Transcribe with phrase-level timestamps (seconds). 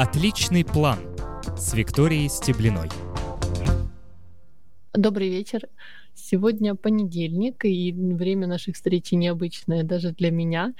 [0.00, 1.00] Отличный план
[1.56, 2.88] с Викторией Стеблиной.
[4.94, 5.62] Добрый вечер.
[6.14, 10.72] Сегодня понедельник, и время наших встреч необычное даже для меня,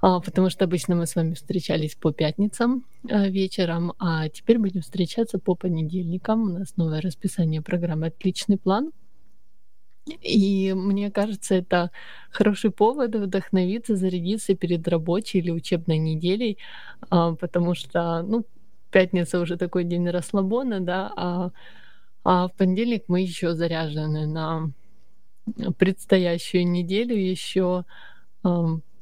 [0.00, 4.82] а, потому что обычно мы с вами встречались по пятницам а, вечером, а теперь будем
[4.82, 6.42] встречаться по понедельникам.
[6.42, 8.92] У нас новое расписание программы «Отличный план».
[10.06, 11.90] И мне кажется, это
[12.30, 16.58] хороший повод вдохновиться, зарядиться перед рабочей или учебной неделей,
[17.10, 18.44] а, потому что, ну,
[18.90, 21.50] пятница уже такой день расслабона, да, а,
[22.24, 24.70] а в понедельник мы еще заряжены на
[25.78, 27.84] предстоящую неделю, еще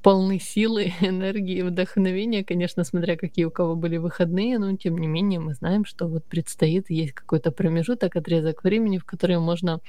[0.04, 5.40] полны силы, энергии, вдохновения, конечно, смотря какие у кого были выходные, но тем не менее
[5.40, 9.80] мы знаем, что вот предстоит, есть какой-то промежуток, отрезок времени, в который можно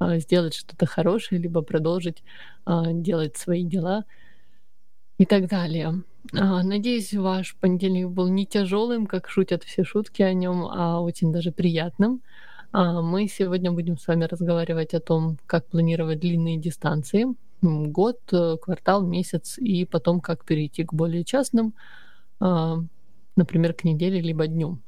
[0.00, 2.22] сделать что-то хорошее, либо продолжить
[2.64, 4.04] а, делать свои дела
[5.18, 6.02] и так далее.
[6.32, 11.32] А, надеюсь, ваш понедельник был не тяжелым, как шутят все шутки о нем, а очень
[11.32, 12.22] даже приятным.
[12.72, 17.24] Мы сегодня будем с вами разговаривать о том, как планировать длинные дистанции,
[17.62, 21.72] год, э, квартал, месяц, и потом как перейти к более частным,
[22.38, 24.78] например, к неделе либо дню.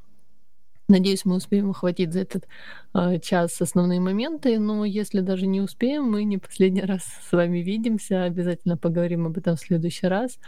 [0.88, 2.48] Надеюсь, мы успеем охватить за этот
[2.94, 7.58] э, час основные моменты, но если даже не успеем, мы не последний раз с вами
[7.58, 10.38] видимся, обязательно поговорим об этом в следующий раз.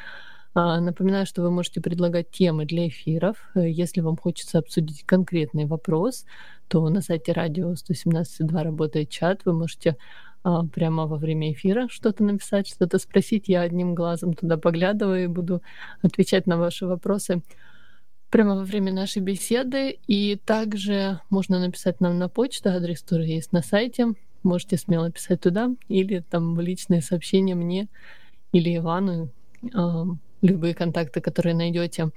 [0.55, 3.51] А, напоминаю, что вы можете предлагать темы для эфиров.
[3.55, 6.25] Если вам хочется обсудить конкретный вопрос,
[6.69, 9.43] то на сайте радио 117.2 работает чат.
[9.45, 9.99] Вы можете
[10.43, 13.49] а, прямо во время эфира что-то написать, что-то спросить.
[13.49, 15.63] Я одним глазом туда поглядываю и буду
[16.01, 17.43] отвечать на ваши вопросы
[18.31, 19.99] прямо во время нашей беседы.
[20.07, 24.15] И также можно написать нам на почту, адрес тоже есть на сайте.
[24.43, 27.89] Можете смело писать туда или там в личные сообщения мне
[28.53, 29.31] или Ивану,
[29.63, 30.05] э,
[30.43, 32.11] любые контакты, которые найдете.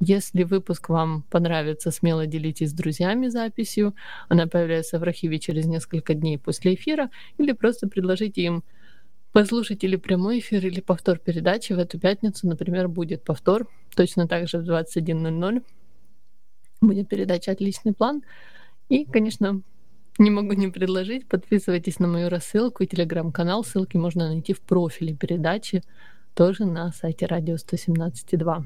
[0.00, 3.94] Если выпуск вам понравится, смело делитесь с друзьями записью.
[4.28, 8.64] Она появляется в архиве через несколько дней после эфира или просто предложите им
[9.32, 14.48] послушать или прямой эфир, или повтор передачи в эту пятницу, например, будет повтор, точно так
[14.48, 15.62] же в 21.00
[16.80, 18.22] будет передача «Отличный план».
[18.88, 19.62] И, конечно,
[20.18, 25.14] не могу не предложить, подписывайтесь на мою рассылку и телеграм-канал, ссылки можно найти в профиле
[25.14, 25.82] передачи,
[26.34, 28.64] тоже на сайте радио 117.2.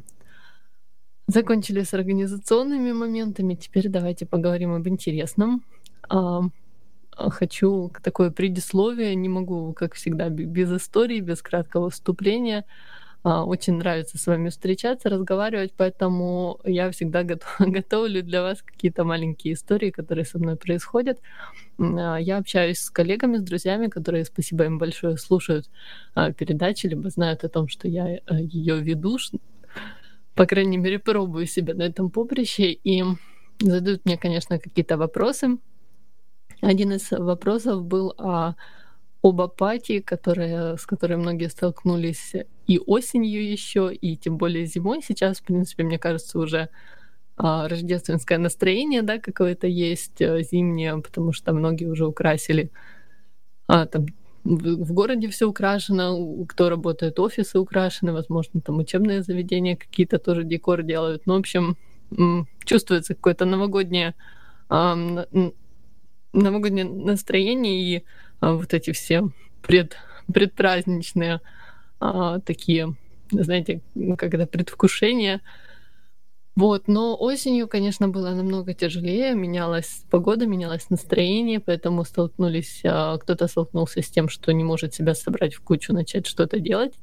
[1.28, 5.64] Закончили с организационными моментами, теперь давайте поговорим об интересном.
[7.16, 12.64] А, хочу такое предисловие, не могу, как всегда, без истории, без краткого вступления.
[13.22, 17.22] А, очень нравится с вами встречаться, разговаривать, поэтому я всегда
[17.58, 21.18] готовлю для вас какие-то маленькие истории, которые со мной происходят.
[21.78, 25.70] А, я общаюсь с коллегами, с друзьями, которые, спасибо им большое, слушают
[26.36, 29.18] передачи, либо знают о том, что я э, ее веду,
[30.34, 33.02] по крайней мере, пробую себя на этом поприще, и
[33.58, 35.58] задают мне, конечно, какие-то вопросы,
[36.60, 38.54] один из вопросов был о,
[39.22, 42.34] об апатии, которая, с которой многие столкнулись
[42.66, 45.00] и осенью еще, и тем более зимой.
[45.06, 46.68] Сейчас, в принципе, мне кажется, уже
[47.36, 52.70] а, рождественское настроение, да, какое-то есть а, зимнее, потому что многие уже украсили
[53.66, 54.06] а, там
[54.44, 60.84] в городе все украшено, кто работает, офисы украшены, возможно, там учебные заведения какие-то тоже декор
[60.84, 61.26] делают.
[61.26, 61.76] Ну, в общем,
[62.64, 64.14] чувствуется какое-то новогоднее
[66.36, 68.04] новогоднее настроение и
[68.40, 69.30] а, вот эти все
[69.62, 69.96] пред,
[70.32, 71.40] предпраздничные
[71.98, 72.94] а, такие,
[73.30, 75.40] знаете, это, предвкушение.
[76.54, 83.46] Вот, но осенью, конечно, было намного тяжелее, менялась погода, менялось настроение, поэтому столкнулись, а, кто-то
[83.46, 86.94] столкнулся с тем, что не может себя собрать в кучу, начать что-то делать.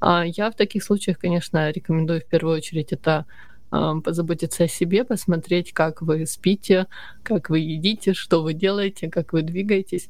[0.00, 3.26] А я в таких случаях, конечно, рекомендую в первую очередь это
[3.70, 6.86] позаботиться о себе, посмотреть, как вы спите,
[7.22, 10.08] как вы едите, что вы делаете, как вы двигаетесь.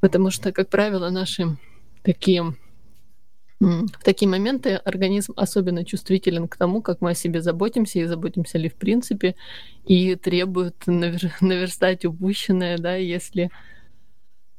[0.00, 1.56] Потому что, как правило, наши
[2.02, 2.54] такие
[3.62, 8.58] в такие моменты организм особенно чувствителен к тому, как мы о себе заботимся и заботимся
[8.58, 9.36] ли в принципе,
[9.84, 13.50] и требует навер- наверстать упущенное, да, если,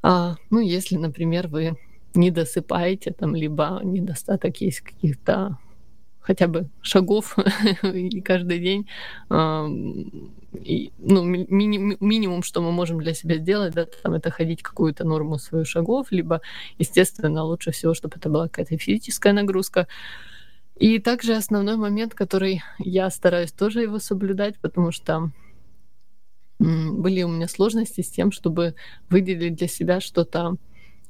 [0.02, 1.78] а, ну, если, например, вы
[2.16, 5.58] не досыпаете, там, либо недостаток есть каких-то
[6.24, 7.38] хотя бы шагов
[7.84, 8.88] и каждый день.
[9.30, 15.04] И, ну, мини- минимум, что мы можем для себя сделать, да, там, это ходить какую-то
[15.04, 16.42] норму свою шагов, либо,
[16.80, 19.88] естественно, лучше всего, чтобы это была какая-то физическая нагрузка.
[20.76, 25.32] И также основной момент, который я стараюсь тоже его соблюдать, потому что
[26.60, 28.76] были у меня сложности с тем, чтобы
[29.10, 30.56] выделить для себя что-то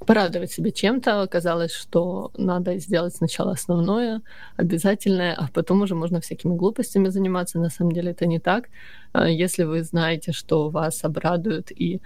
[0.04, 1.22] порадовать себя чем-то.
[1.22, 4.22] Оказалось, что надо сделать сначала основное,
[4.58, 7.60] обязательное, а потом уже можно всякими глупостями заниматься.
[7.60, 8.70] На самом деле это не так.
[9.14, 12.02] А, если вы знаете, что вас обрадует и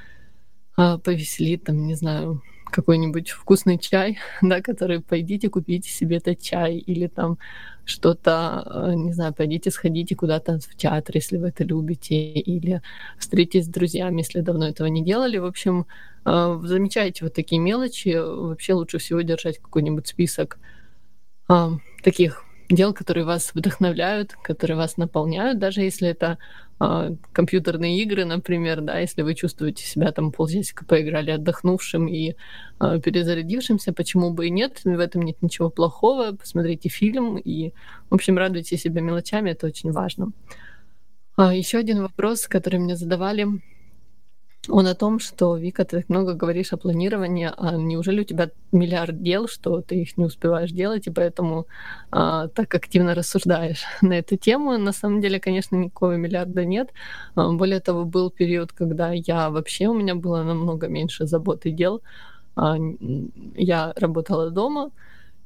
[0.76, 2.42] а, повеселит, там, не знаю,
[2.72, 7.38] какой-нибудь вкусный чай, да, который пойдите купите себе этот чай или там
[7.86, 12.82] что-то, э, не знаю, пойдите сходите куда-то в театр, если вы это любите, или
[13.18, 15.38] встретитесь с друзьями, если давно этого не делали.
[15.38, 15.86] В общем,
[16.26, 18.16] э, замечайте вот такие мелочи.
[18.18, 20.60] Вообще лучше всего держать какой-нибудь список
[21.48, 21.72] а,
[22.04, 28.82] таких дел, которые вас вдохновляют, которые вас наполняют, даже если это э, компьютерные игры, например,
[28.82, 32.36] да, если вы чувствуете себя там полчасика поиграли отдохнувшим и
[32.80, 37.72] э, перезарядившимся, почему бы и нет, в этом нет ничего плохого, посмотрите фильм и,
[38.10, 40.32] в общем, радуйте себя мелочами, это очень важно.
[41.36, 43.48] А, еще один вопрос, который мне задавали,
[44.70, 48.50] он о том, что, Вика, ты так много говоришь о планировании, а неужели у тебя
[48.72, 51.66] миллиард дел, что ты их не успеваешь делать, и поэтому
[52.12, 54.78] а, так активно рассуждаешь на эту тему?
[54.78, 56.90] На самом деле, конечно, никакого миллиарда нет.
[57.36, 61.72] А, более того, был период, когда я вообще, у меня было намного меньше забот и
[61.72, 62.02] дел.
[62.56, 62.78] А,
[63.56, 64.92] я работала дома,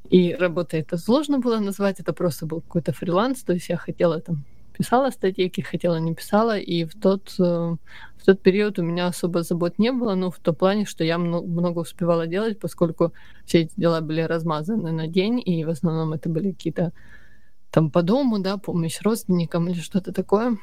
[0.09, 4.19] и работа это сложно было назвать, это просто был какой-то фриланс, то есть я хотела
[4.19, 4.43] там
[4.77, 9.43] писала статейки, хотела, не писала, и в тот, э, в тот период у меня особо
[9.43, 13.13] забот не было, ну, в том плане, что я много успевала делать, поскольку
[13.45, 16.91] все эти дела были размазаны на день, и в основном это были какие-то
[17.71, 20.57] там по дому, да, помощь родственникам или что-то такое.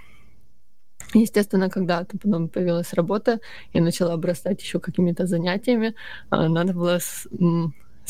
[1.14, 3.40] Естественно, когда потом появилась работа,
[3.72, 5.94] я начала обрастать еще какими-то занятиями.
[6.28, 6.98] А, надо было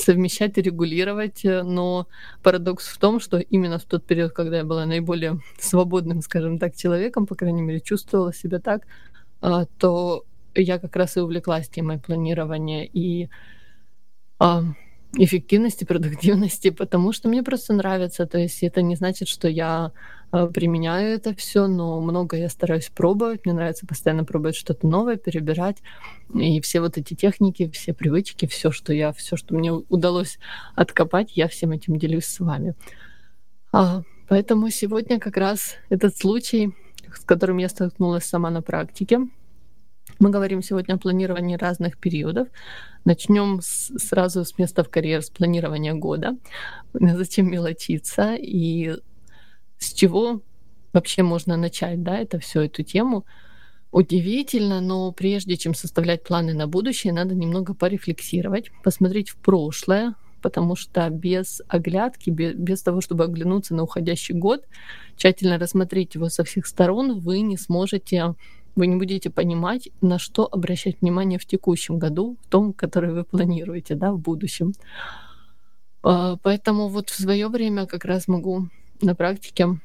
[0.00, 2.06] совмещать и регулировать, э, но
[2.42, 6.76] парадокс в том, что именно в тот период, когда я была наиболее свободным, скажем так,
[6.76, 8.86] человеком, по крайней мере, чувствовала себя так,
[9.40, 10.24] а, то
[10.54, 13.28] я как раз и увлеклась темой планирования и
[15.16, 18.26] эффективности, продуктивности, потому что мне просто нравится.
[18.26, 19.92] То есть это не значит, что я
[20.30, 23.44] применяю это все, но много я стараюсь пробовать.
[23.44, 25.78] Мне нравится постоянно пробовать что-то новое, перебирать.
[26.34, 30.38] И все вот эти техники, все привычки, все, что я, все, что мне удалось
[30.74, 32.74] откопать, я всем этим делюсь с вами.
[33.72, 36.74] А, поэтому сегодня как раз этот случай,
[37.14, 39.20] с которым я столкнулась сама на практике,
[40.18, 42.48] мы говорим сегодня о планировании разных периодов.
[43.04, 46.36] Начнем с, сразу с места в карьер, с планирования года.
[46.92, 48.96] Зачем мелочиться и
[49.78, 50.40] с чего
[50.92, 53.24] вообще можно начать, да, это все эту тему.
[53.90, 60.76] Удивительно, но прежде чем составлять планы на будущее, надо немного порефлексировать, посмотреть в прошлое, потому
[60.76, 64.64] что без оглядки, без, без того, чтобы оглянуться на уходящий год,
[65.16, 68.34] тщательно рассмотреть его со всех сторон, вы не сможете
[68.78, 73.24] вы не будете понимать, на что обращать внимание в текущем году, в том, который вы
[73.24, 74.72] планируете, да, в будущем.
[76.04, 78.68] А, поэтому вот в свое время как раз могу
[79.00, 79.78] на практике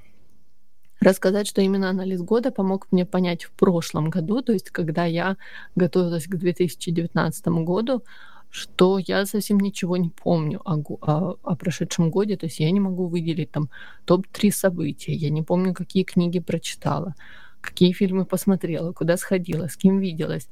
[1.00, 5.38] рассказать, что именно анализ года помог мне понять в прошлом году, то есть когда я
[5.76, 8.04] готовилась к 2019 году,
[8.50, 12.80] что я совсем ничего не помню о, о, о прошедшем годе, то есть я не
[12.80, 13.70] могу выделить там
[14.06, 17.16] топ-3 события, я не помню, какие книги прочитала,
[17.62, 20.50] какие фильмы посмотрела, куда сходила, с кем виделась.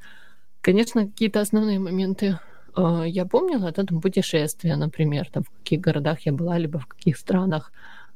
[0.61, 2.39] Конечно, какие-то основные моменты
[2.75, 6.87] э, я помнила, это там путешествия, например, там в каких городах я была, либо в
[6.87, 7.71] каких странах.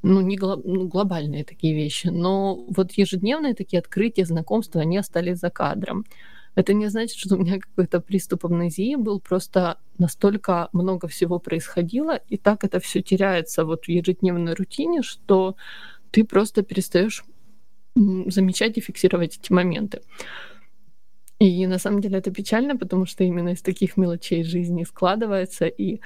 [0.08, 2.10] Ну, не гло- ну, глобальные такие вещи.
[2.10, 6.06] Но вот ежедневные такие открытия, знакомства, они остались за кадром.
[6.54, 12.20] Это не значит, что у меня какой-то приступ амнезии был, просто настолько много всего происходило,
[12.30, 15.56] и так это все теряется вот в ежедневной рутине, что
[16.12, 17.26] ты просто перестаешь
[17.96, 20.02] замечать и фиксировать эти моменты.
[21.40, 26.00] И на самом деле это печально, потому что именно из таких мелочей жизни складывается, и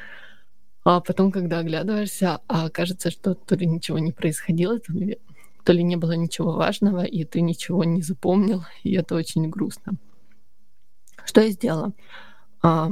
[0.84, 5.20] а потом, когда оглядываешься, а кажется, что то ли ничего не происходило, то ли,
[5.64, 9.94] то ли не было ничего важного, и ты ничего не запомнил, и это очень грустно.
[11.26, 11.92] Что я сделала?
[12.62, 12.90] А,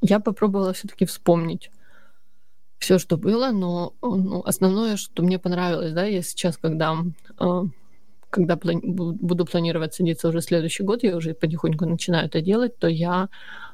[0.00, 1.70] я попробовала все-таки вспомнить
[2.78, 6.96] все, что было, но ну, основное, что мне понравилось, да, я сейчас, когда
[7.38, 7.64] а,
[8.30, 12.88] когда плани- буду планировать садиться уже следующий год, я уже потихоньку начинаю это делать, то
[12.88, 13.28] я,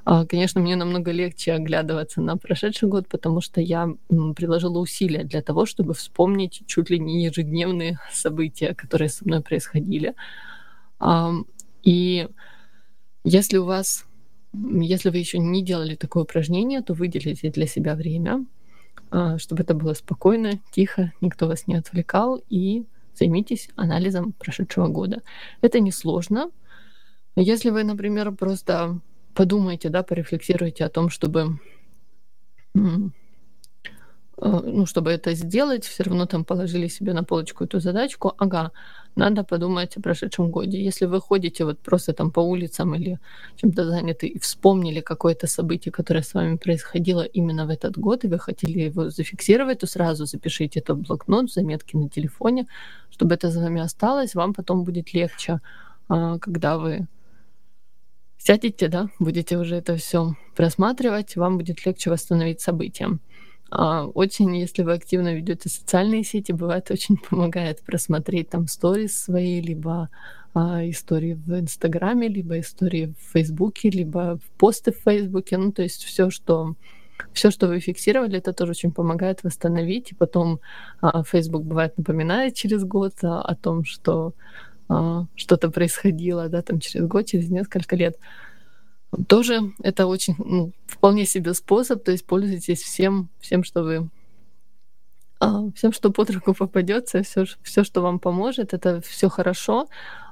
[0.04, 3.88] а, конечно, мне намного легче оглядываться на прошедший год, потому что я
[4.34, 10.14] приложила усилия для того, чтобы вспомнить чуть ли не ежедневные события, которые со мной происходили.
[11.82, 12.28] И
[13.24, 14.06] если у вас,
[14.52, 18.44] если вы еще не делали такое упражнение, то выделите для себя время,
[19.10, 22.84] а, чтобы это было спокойно, тихо, никто вас не отвлекал, и
[23.16, 25.22] займитесь анализом прошедшего года.
[25.60, 26.50] Это несложно.
[27.36, 29.00] Если вы, например, просто
[29.34, 31.58] подумаете, да, порефлексируете о том, чтобы
[34.38, 38.34] Э, ну, чтобы это сделать, все равно там положили себе на полочку эту задачку.
[38.38, 38.72] Ага,
[39.16, 40.84] надо подумать о прошедшем годе.
[40.84, 43.18] Если вы ходите вот просто там по улицам или
[43.56, 48.28] чем-то заняты и вспомнили какое-то событие, которое с вами происходило именно в этот год, и
[48.28, 52.66] вы хотели его зафиксировать, то сразу запишите это в блокнот, заметки на телефоне,
[53.10, 54.34] чтобы это за вами осталось.
[54.34, 55.60] Вам потом будет легче,
[56.08, 57.06] а, когда вы
[58.38, 63.18] сядете, да, будете уже это все просматривать, вам будет легче восстановить события.
[63.70, 69.60] А, очень, если вы активно ведете социальные сети, бывает очень помогает просмотреть там сторис свои,
[69.60, 70.08] либо
[70.54, 75.58] а, истории в Инстаграме, либо истории в Фейсбуке, либо посты в Фейсбуке.
[75.58, 76.74] Ну, то есть все, что
[77.32, 80.12] все, что вы фиксировали, это тоже очень помогает восстановить.
[80.12, 80.60] И потом
[81.00, 84.32] а, Facebook бывает напоминает через год а, о том, что
[84.88, 88.16] а, что-то происходило, да, там через год, через несколько лет.
[89.28, 94.10] Тоже это очень, ну, вполне себе способ, то есть пользуйтесь всем, всем, что вы
[95.38, 99.86] а, всем, что под руку попадется, все, все, что вам поможет, это все хорошо.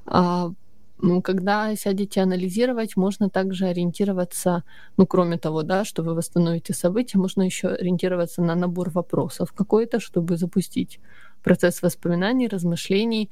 [0.07, 0.51] А,
[0.99, 4.63] ну, когда сядете анализировать, можно также ориентироваться,
[4.97, 10.01] ну, кроме того, да, что вы восстановите события, можно еще ориентироваться на набор вопросов какой-то,
[10.01, 11.01] чтобы запустить
[11.43, 13.31] процесс воспоминаний, размышлений,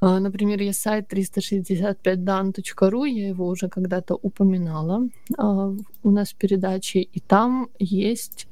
[0.00, 7.20] например, есть сайт 365dan.ru, я его уже когда-то упоминала а, у нас в передаче, и
[7.20, 8.46] там есть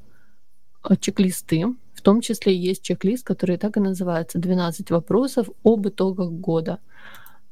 [0.82, 1.64] а, чек-листы,
[1.94, 6.80] в том числе есть чек-лист, который так и называется «12 вопросов об итогах года».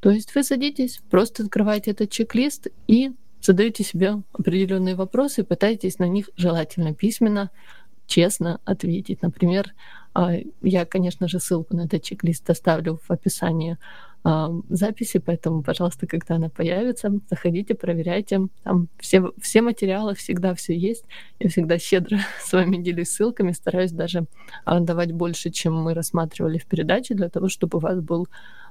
[0.01, 6.07] То есть вы садитесь, просто открываете этот чек-лист и задаете себе определенные вопросы, пытаетесь на
[6.07, 7.51] них желательно письменно,
[8.07, 9.23] честно ответить.
[9.23, 10.06] Например, а,
[10.63, 13.77] я, конечно же, ссылку на этот чек-лист оставлю в описании
[14.25, 18.49] а, записи, поэтому, пожалуйста, когда она появится, заходите, проверяйте.
[18.65, 21.05] Там все, все материалы, всегда все есть.
[21.39, 24.27] Я всегда щедро с вами делюсь ссылками, стараюсь даже
[24.65, 28.27] а, давать больше, чем мы рассматривали в передаче, для того, чтобы у вас был,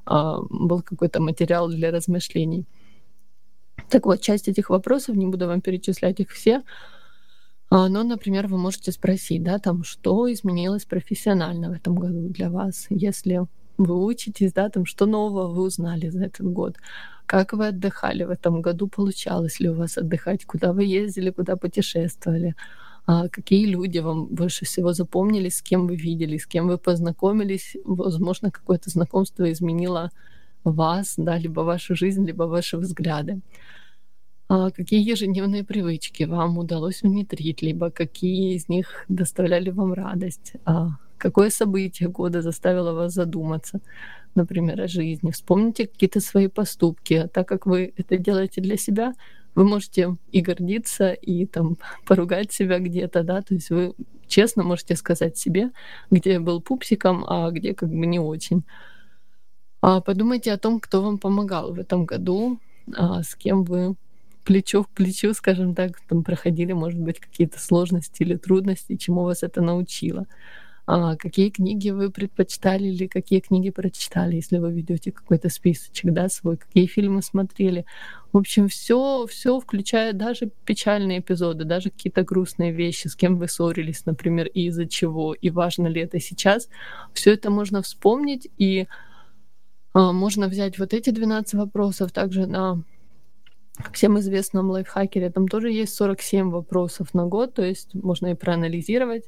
[0.06, 2.66] был какой-то материал для размышлений.
[3.90, 6.64] Так вот, часть этих вопросов, не буду вам перечислять их все,
[7.70, 12.50] а, но, например, вы можете спросить, да, там, что изменилось профессионально в этом году для
[12.50, 13.42] вас, если
[13.78, 16.78] вы учитесь, да, там, что нового вы узнали за этот год,
[17.26, 21.56] как вы отдыхали в этом году, получалось ли у вас отдыхать, куда вы ездили, куда
[21.56, 22.56] путешествовали,
[23.08, 27.76] а какие люди вам больше всего запомнились, с кем вы видели, с кем вы познакомились,
[27.84, 30.12] возможно, какое-то знакомство изменило
[30.64, 33.42] вас, да, либо вашу жизнь, либо ваши взгляды.
[34.48, 40.54] А какие ежедневные привычки вам удалось внедрить, либо какие из них доставляли вам радость?
[40.66, 43.82] А какое событие года заставило вас задуматься,
[44.36, 45.32] например, о жизни?
[45.32, 47.16] Вспомните какие-то свои поступки.
[47.16, 49.14] А так как вы это делаете для себя,
[49.56, 53.96] вы можете и гордиться, и там поругать себя где-то, да, то есть вы
[54.28, 55.72] честно можете сказать себе,
[56.12, 58.64] где я был пупсиком, а где как бы не очень.
[59.82, 62.60] А подумайте о том, кто вам помогал в этом году,
[62.96, 63.96] а с кем вы
[64.46, 69.44] плечо к плечу, скажем так, там проходили, может быть, какие-то сложности или трудности, чему вас
[69.44, 70.28] это научило.
[70.88, 76.30] А, какие книги вы предпочитали или какие книги прочитали, если вы ведете какой-то списочек, да,
[76.30, 77.86] свой, какие фильмы смотрели.
[78.32, 83.48] В общем, все, все включая даже печальные эпизоды, даже какие-то грустные вещи, с кем вы
[83.48, 86.70] ссорились, например, и из-за чего, и важно ли это сейчас.
[87.14, 88.86] Все это можно вспомнить, и
[89.94, 92.84] а, можно взять вот эти 12 вопросов также на
[93.94, 99.26] всем известном лайфхакере, там тоже есть 47 вопросов на год, то есть можно и проанализировать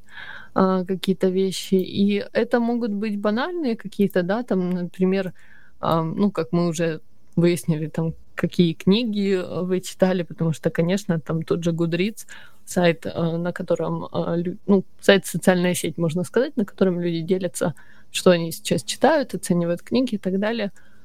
[0.53, 1.75] а, какие-то вещи.
[1.75, 5.33] И это могут быть банальные какие-то, да, там, например,
[5.79, 7.01] а, ну, как мы уже
[7.35, 12.25] выяснили, там, какие книги вы читали, потому что, конечно, там тот же Goodreads,
[12.65, 14.37] сайт, а, на котором, а,
[14.67, 17.73] ну, сайт социальная сеть, можно сказать, на котором люди делятся,
[18.11, 20.96] что они сейчас читают, оценивают книги и так далее– а,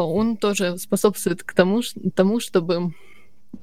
[0.00, 1.82] он тоже способствует к тому,
[2.14, 2.94] тому чтобы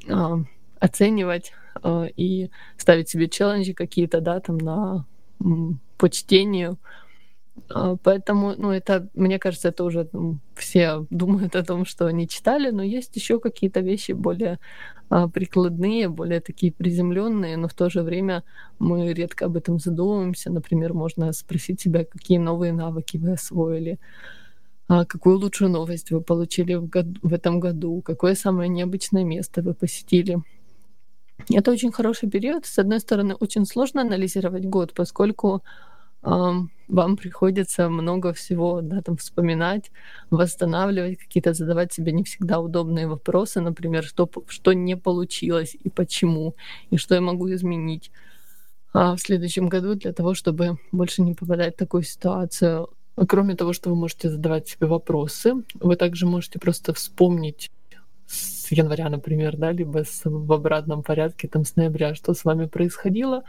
[0.09, 0.37] а,
[0.79, 5.05] оценивать а, и ставить себе челленджи какие-то, да, там на
[5.97, 6.77] по чтению.
[8.03, 12.71] Поэтому, ну, это, мне кажется, это уже ну, все думают о том, что они читали,
[12.71, 14.59] но есть еще какие-то вещи более
[15.33, 18.43] прикладные, более такие приземленные, но в то же время
[18.79, 20.51] мы редко об этом задумываемся.
[20.51, 24.48] Например, можно спросить себя, какие новые навыки вы освоили, а
[25.05, 29.73] какую лучшую новость вы получили в, году, в этом году, какое самое необычное место вы
[29.73, 30.39] посетили.
[31.53, 32.65] Это очень хороший период.
[32.65, 35.63] С одной стороны, очень сложно анализировать год, поскольку
[36.21, 39.91] вам приходится много всего да, там, вспоминать,
[40.31, 46.55] восстанавливать, какие-то задавать себе не всегда удобные вопросы, например, что, что не получилось и почему,
[46.89, 48.11] и что я могу изменить.
[48.93, 52.89] а, в следующем году для того, чтобы больше не попадать в такую ситуацию.
[53.27, 57.69] Кроме того, что вы можете задавать себе вопросы, вы также можете просто вспомнить
[58.27, 62.65] с января, например, да, либо с, в обратном порядке, там, с ноября, что с вами
[62.65, 63.43] происходило,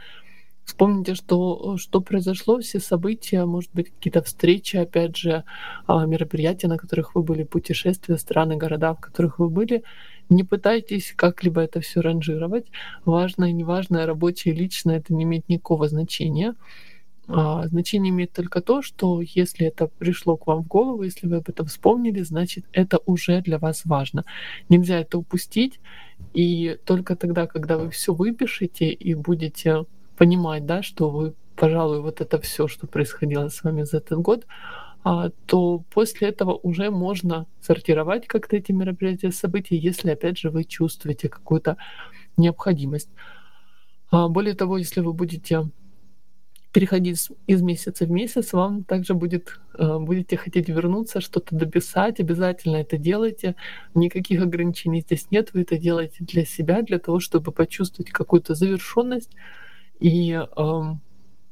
[0.63, 5.43] Вспомните, что, что произошло, все события, может быть, какие-то встречи, опять же,
[5.87, 9.83] а, мероприятия, на которых вы были, путешествия, страны, города, в которых вы были.
[10.29, 12.67] Не пытайтесь как-либо это все ранжировать.
[13.05, 16.55] Важное неважное, рабочее личное, это не имеет никакого значения.
[17.27, 21.37] А, значение имеет только то, что если это пришло к вам в голову, если вы
[21.37, 24.25] об этом вспомнили, значит, это уже для вас важно.
[24.69, 25.79] Нельзя это упустить,
[26.33, 29.85] и только тогда, когда вы все выпишете и будете
[30.17, 34.45] понимать, да, что вы, пожалуй, вот это все, что происходило с вами за этот год,
[35.03, 40.63] а, то после этого уже можно сортировать как-то эти мероприятия, события, если, опять же, вы
[40.63, 41.77] чувствуете какую-то
[42.37, 43.09] необходимость.
[44.11, 45.69] А, более того, если вы будете
[46.71, 52.77] переходить из месяца в месяц, вам также будет, э, будете хотеть вернуться, что-то дописать, обязательно
[52.77, 53.55] это делайте.
[53.93, 59.31] Никаких ограничений здесь нет, вы это делаете для себя, для того, чтобы почувствовать какую-то завершенность.
[59.99, 60.81] И э,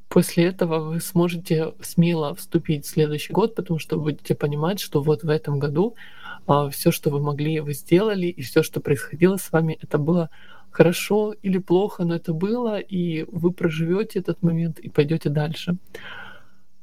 [0.07, 5.23] после этого вы сможете смело вступить в следующий год, потому что будете понимать, что вот
[5.23, 5.95] в этом году
[6.47, 10.29] э, все, что вы могли, вы сделали, и все, что происходило с вами, это было
[10.71, 15.77] хорошо или плохо, но это было, и вы проживете этот момент и пойдете дальше.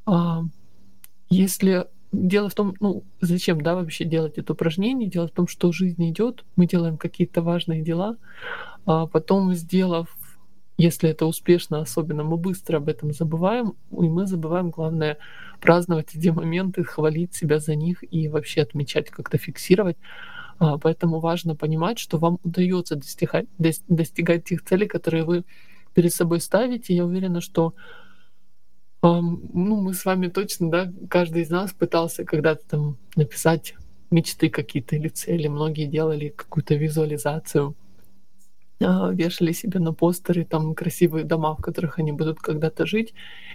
[0.06, 0.42] А,
[1.28, 5.08] если дело в том, ну, зачем, да, вообще делать это упражнение?
[5.08, 8.16] Дело в том, что жизнь идет, мы делаем какие-то важные дела,
[8.86, 10.16] а потом, сделав,
[10.78, 15.18] если это успешно, особенно мы быстро об этом забываем, и мы забываем, главное,
[15.60, 19.96] праздновать эти моменты, хвалить себя за них и вообще отмечать, как-то фиксировать.
[20.58, 25.44] А, поэтому важно понимать, что вам удается достигать, достигать тех целей, которые вы
[25.94, 26.94] перед собой ставите.
[26.94, 27.74] Я уверена, что
[29.02, 33.74] ну, мы с вами точно, да, каждый из нас пытался когда-то там написать
[34.10, 35.48] мечты какие-то или цели.
[35.48, 37.74] Многие делали какую-то визуализацию,
[38.80, 43.14] а, вешали себе на постеры там красивые дома, в которых они будут когда-то жить.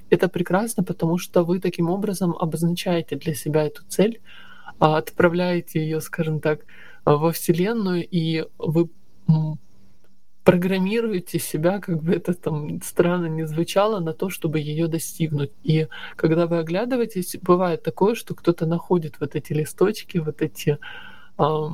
[0.09, 4.21] Это прекрасно, потому что вы таким образом обозначаете для себя эту цель,
[4.79, 6.65] а, отправляете ее, скажем так,
[7.05, 8.89] во Вселенную, и вы
[10.43, 15.51] программируете себя, как бы это там странно не звучало, на то, чтобы ее достигнуть.
[15.63, 20.79] И когда вы оглядываетесь, бывает такое, что кто-то находит вот эти листочки, вот эти
[21.37, 21.67] э,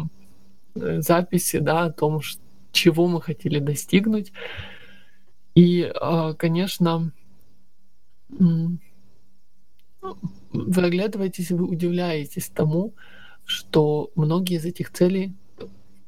[0.76, 2.22] записи, да, о том,
[2.72, 4.34] чего мы хотели достигнуть.
[5.56, 7.14] И, э, конечно,
[8.30, 8.80] вы
[10.84, 12.94] оглядываетесь, вы удивляетесь тому,
[13.48, 15.34] что многие из этих целей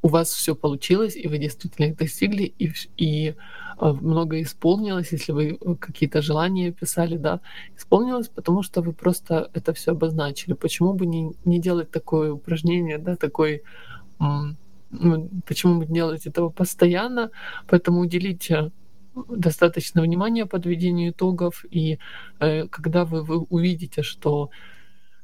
[0.01, 3.35] у вас все получилось, и вы действительно их достигли, и, и
[3.77, 7.41] а, многое исполнилось, если вы э, какие-то желания писали, да,
[7.75, 10.53] исполнилось, потому что вы просто это все обозначили.
[10.53, 13.63] Почему бы не, не делать такое упражнение, да, такой
[14.91, 17.31] ну, почему не делать этого постоянно,
[17.67, 18.71] поэтому уделите
[19.29, 21.99] достаточно внимания подведению итогов, и
[22.39, 24.49] э, когда вы, вы увидите, что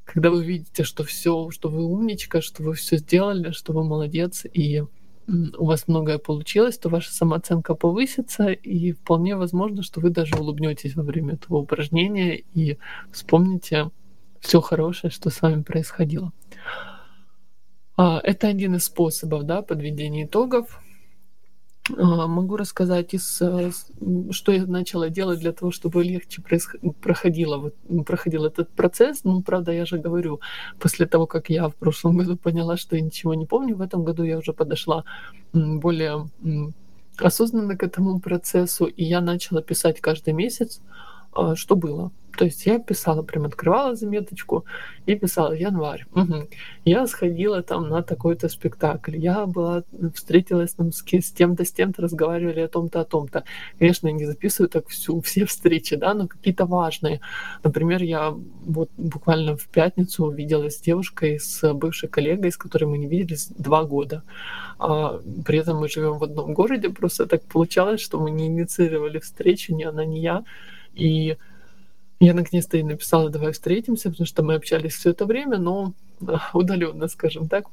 [0.06, 4.46] когда вы видите, что все, что вы умничка, что вы все сделали, что вы молодец,
[4.46, 4.84] и
[5.28, 10.96] у вас многое получилось, то ваша самооценка повысится, и вполне возможно, что вы даже улыбнетесь
[10.96, 12.78] во время этого упражнения и
[13.12, 13.90] вспомните
[14.40, 16.32] все хорошее, что с вами происходило.
[17.98, 20.80] А, это один из способов да, подведения итогов.
[21.98, 23.70] А, могу рассказать, из, э,
[24.32, 26.42] что я начала делать для того, чтобы легче
[27.02, 27.72] проходило,
[28.06, 29.24] проходил этот процесс.
[29.24, 30.40] Ну, правда, я же говорю,
[30.80, 34.04] после того, как я в прошлом году поняла, что я ничего не помню, в этом
[34.04, 35.04] году я уже подошла
[35.54, 36.28] более
[37.18, 40.82] осознанно к этому процессу, и я начала писать каждый месяц,
[41.56, 42.12] что было.
[42.38, 44.66] То есть я писала, прям открывала заметочку
[45.06, 46.06] и писала январь.
[46.14, 46.48] Угу.
[46.86, 49.16] Я сходила там на такой-то спектакль.
[49.16, 53.44] Я была, встретилась там с, с тем-то, с тем-то, разговаривали о том-то, о том-то.
[53.80, 57.22] Конечно, я не записываю так всю, все встречи, да, но какие-то важные.
[57.64, 58.32] Например, я
[58.66, 63.48] вот буквально в пятницу увиделась с девушкой, с бывшей коллегой, с которой мы не виделись
[63.58, 64.24] два года.
[64.78, 69.20] А, при этом мы живем в одном городе, просто так получалось, что мы не инициировали
[69.20, 70.44] встречу, ни она, ни я.
[70.96, 71.38] И
[72.20, 75.94] я наконец-то и написала, давай встретимся, потому что мы общались все это время, но
[76.54, 77.66] удаленно, скажем так.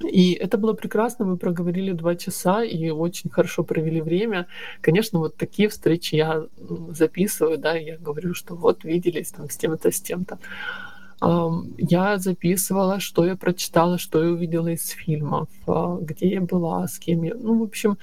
[0.00, 4.46] И это было прекрасно, мы проговорили два часа и очень хорошо провели время.
[4.80, 6.46] Конечно, вот такие встречи я
[6.90, 10.38] записываю, да, я говорю, что вот виделись там с тем-то, с тем-то.
[11.78, 16.98] Я записывала, что я прочитала, что я увидела из фильмов, а, где я была, с
[16.98, 17.34] кем я.
[17.34, 17.96] Ну, в общем,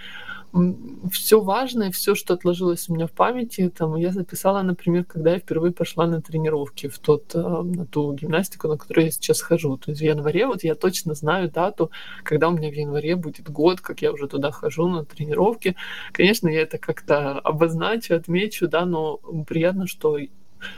[1.11, 5.39] все важное, все, что отложилось у меня в памяти, там, я записала, например, когда я
[5.39, 9.77] впервые пошла на тренировки в тот, э, на ту гимнастику, на которую я сейчас хожу.
[9.77, 11.91] То есть в январе, вот я точно знаю дату,
[12.23, 15.75] когда у меня в январе будет год, как я уже туда хожу на тренировки.
[16.11, 20.17] Конечно, я это как-то обозначу, отмечу, да, но приятно, что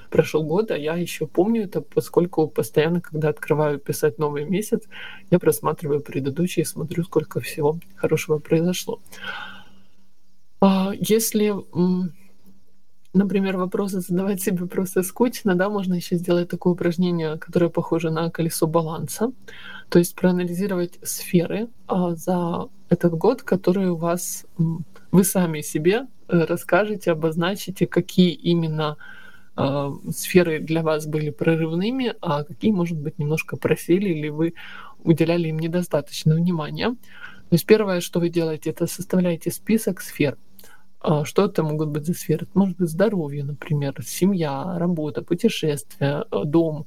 [0.09, 4.83] прошел год, а я еще помню это, поскольку постоянно, когда открываю писать новый месяц,
[5.31, 8.99] я просматриваю предыдущий и смотрю, сколько всего хорошего произошло.
[10.65, 11.53] А если,
[13.13, 18.31] например, вопросы задавать себе просто скучно, да, можно еще сделать такое упражнение, которое похоже на
[18.31, 19.33] колесо баланса,
[19.89, 24.45] то есть проанализировать сферы а, за этот год, которые у вас
[25.11, 28.95] вы сами себе э, расскажете, обозначите, какие именно
[29.57, 34.53] э, сферы для вас были прорывными, а какие, может быть, немножко просели или вы
[35.03, 36.95] уделяли им недостаточно внимания.
[37.49, 40.37] То есть первое, что вы делаете, это составляете список сфер.
[41.03, 42.43] А, что это могут быть за сферы?
[42.45, 46.85] Это может быть здоровье, например, семья, работа, путешествия, э, дом.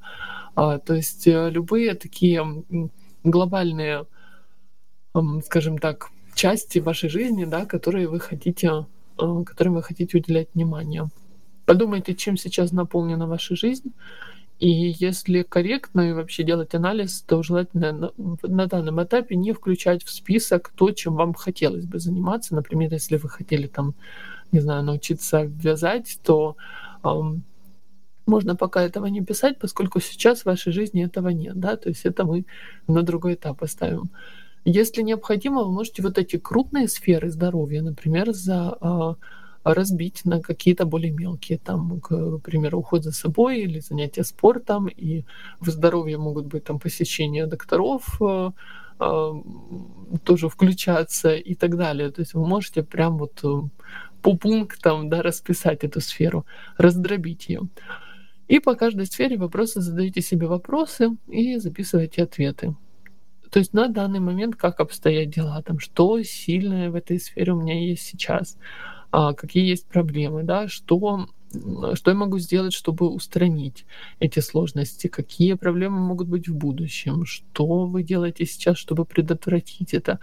[0.55, 2.43] А, то есть э, любые такие
[3.25, 4.07] глобальные,
[5.45, 8.87] скажем так, части вашей жизни, да, которые вы хотите,
[9.19, 11.11] э, которым вы хотите уделять внимание.
[11.67, 13.93] Подумайте, чем сейчас наполнена ваша жизнь,
[14.59, 20.03] и если корректно и вообще делать анализ, то желательно на, на данном этапе не включать
[20.03, 22.55] в список то, чем вам хотелось бы заниматься.
[22.55, 23.95] Например, если вы хотели там,
[24.53, 26.57] не знаю, научиться вязать, то
[27.05, 27.45] эм,
[28.25, 32.07] можно пока этого не писать, поскольку сейчас в вашей жизни этого нет, да, то есть
[32.07, 32.47] это мы
[32.89, 34.11] на другой этап поставим.
[34.65, 39.15] Если необходимо, вы можете вот эти крупные сферы здоровья, например, за э,
[39.75, 45.25] разбить на какие-то более мелкие, там, к примеру, уход за собой или занятия спортом, и
[45.61, 48.51] в здоровье могут быть там посещения докторов, э,
[49.01, 49.33] э,
[50.25, 52.11] тоже включаться и так далее.
[52.11, 53.63] То есть вы можете прям вот э,
[54.23, 56.47] по пунктам да, расписать эту сферу,
[56.79, 57.63] раздробить ее.
[58.49, 62.77] И по каждой сфере вы просто задаете себе вопросы и записываете ответы.
[63.51, 67.61] То есть на данный момент как обстоят дела, там, что сильное в этой сфере у
[67.61, 68.59] меня есть сейчас,
[69.37, 71.27] какие есть проблемы, да, что,
[71.95, 73.87] что я могу сделать, чтобы устранить
[74.21, 80.21] эти сложности, какие проблемы могут быть в будущем, что вы делаете сейчас, чтобы предотвратить это.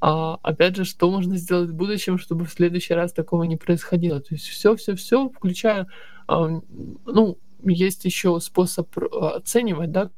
[0.00, 4.20] А, опять же, что можно сделать в будущем, чтобы в следующий раз такого не происходило.
[4.20, 5.86] То есть все, все, все, включая,
[6.26, 6.60] а,
[7.06, 10.10] ну, есть еще способ а, оценивать, да,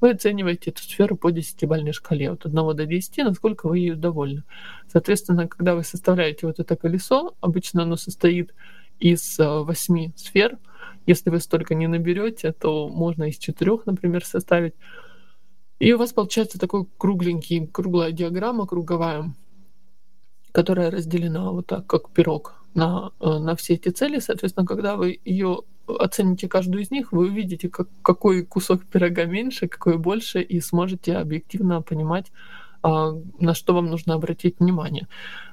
[0.00, 4.44] вы оцениваете эту сферу по десятибалльной шкале от 1 до 10, насколько вы ее довольны.
[4.88, 8.54] Соответственно, когда вы составляете вот это колесо, обычно оно состоит
[8.98, 10.58] из 8 э, сфер.
[11.06, 14.74] Если вы столько не наберете, то можно из 4, например, составить.
[15.78, 19.34] И у вас получается такой кругленький, круглая диаграмма круговая,
[20.52, 24.18] которая разделена вот так, как пирог на, э, на все эти цели.
[24.18, 29.68] Соответственно, когда вы ее оцените каждую из них, вы увидите, как, какой кусок пирога меньше,
[29.68, 32.32] какой больше, и сможете объективно понимать,
[32.82, 35.08] а, на что вам нужно обратить внимание.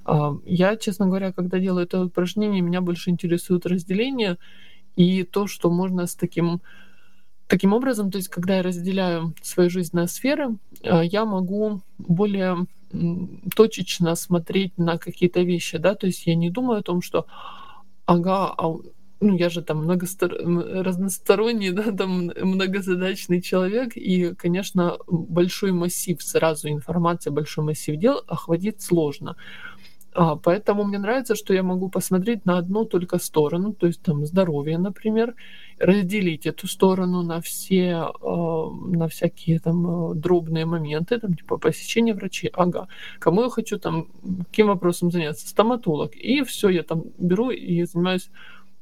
[0.06, 4.38] А, я, честно говоря, когда делаю это упражнение, меня больше интересует разделение
[4.96, 6.62] и то, что можно с таким
[7.52, 12.66] Таким образом, то есть, когда я разделяю свою жизнь на сферы, а, я могу более
[13.54, 17.26] точечно смотреть на какие-то вещи, да, то есть я не думаю о том, что
[18.06, 18.74] ага, а
[19.22, 20.32] ну, я же там многостор...
[20.34, 28.82] разносторонний, да, там многозадачный человек, и, конечно, большой массив сразу информации, большой массив дел охватить
[28.82, 29.36] сложно.
[30.14, 34.26] А, поэтому мне нравится, что я могу посмотреть на одну только сторону, то есть там
[34.26, 35.36] здоровье, например,
[35.80, 42.14] разделить эту сторону на все, э, на всякие там э, дробные моменты, там типа посещение
[42.14, 42.88] врачей, ага,
[43.20, 44.08] кому я хочу там,
[44.50, 48.30] каким вопросом заняться, стоматолог, и все, я там беру и занимаюсь,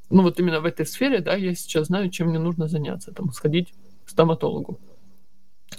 [0.09, 3.31] ну вот именно в этой сфере, да, я сейчас знаю, чем мне нужно заняться, там
[3.31, 3.73] сходить
[4.05, 4.79] к стоматологу.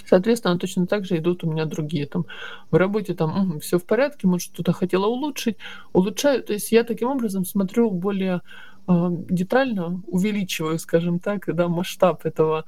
[0.05, 2.05] Соответственно, точно так же идут у меня другие.
[2.05, 2.25] Там
[2.69, 5.57] в работе там все в порядке, может что-то хотела улучшить,
[5.93, 6.43] улучшаю.
[6.43, 8.41] То есть я таким образом смотрю более
[8.87, 12.65] э, детально, увеличиваю, скажем так, да, масштаб этого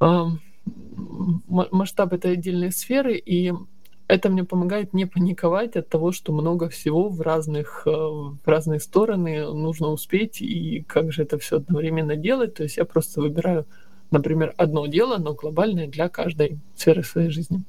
[0.00, 0.24] э,
[1.46, 3.52] масштаб этой отдельной сферы, и
[4.08, 8.80] это мне помогает не паниковать от того, что много всего в разных э, в разные
[8.80, 12.54] стороны нужно успеть и как же это все одновременно делать.
[12.54, 13.66] То есть я просто выбираю
[14.10, 17.62] например, одно дело, но глобальное для каждой сферы своей жизни.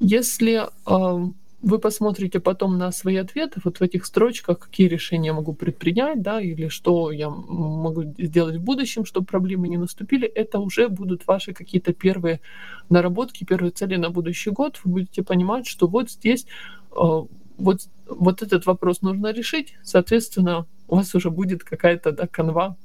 [0.00, 5.34] Если э, вы посмотрите потом на свои ответы, вот в этих строчках, какие решения я
[5.34, 10.60] могу предпринять, да, или что я могу сделать в будущем, чтобы проблемы не наступили, это
[10.60, 12.40] уже будут ваши какие-то первые
[12.88, 14.80] наработки, первые цели на будущий год.
[14.84, 16.46] Вы будете понимать, что вот здесь
[16.90, 22.76] вот, вот этот вопрос нужно решить, соответственно, у вас уже будет какая-то да, канва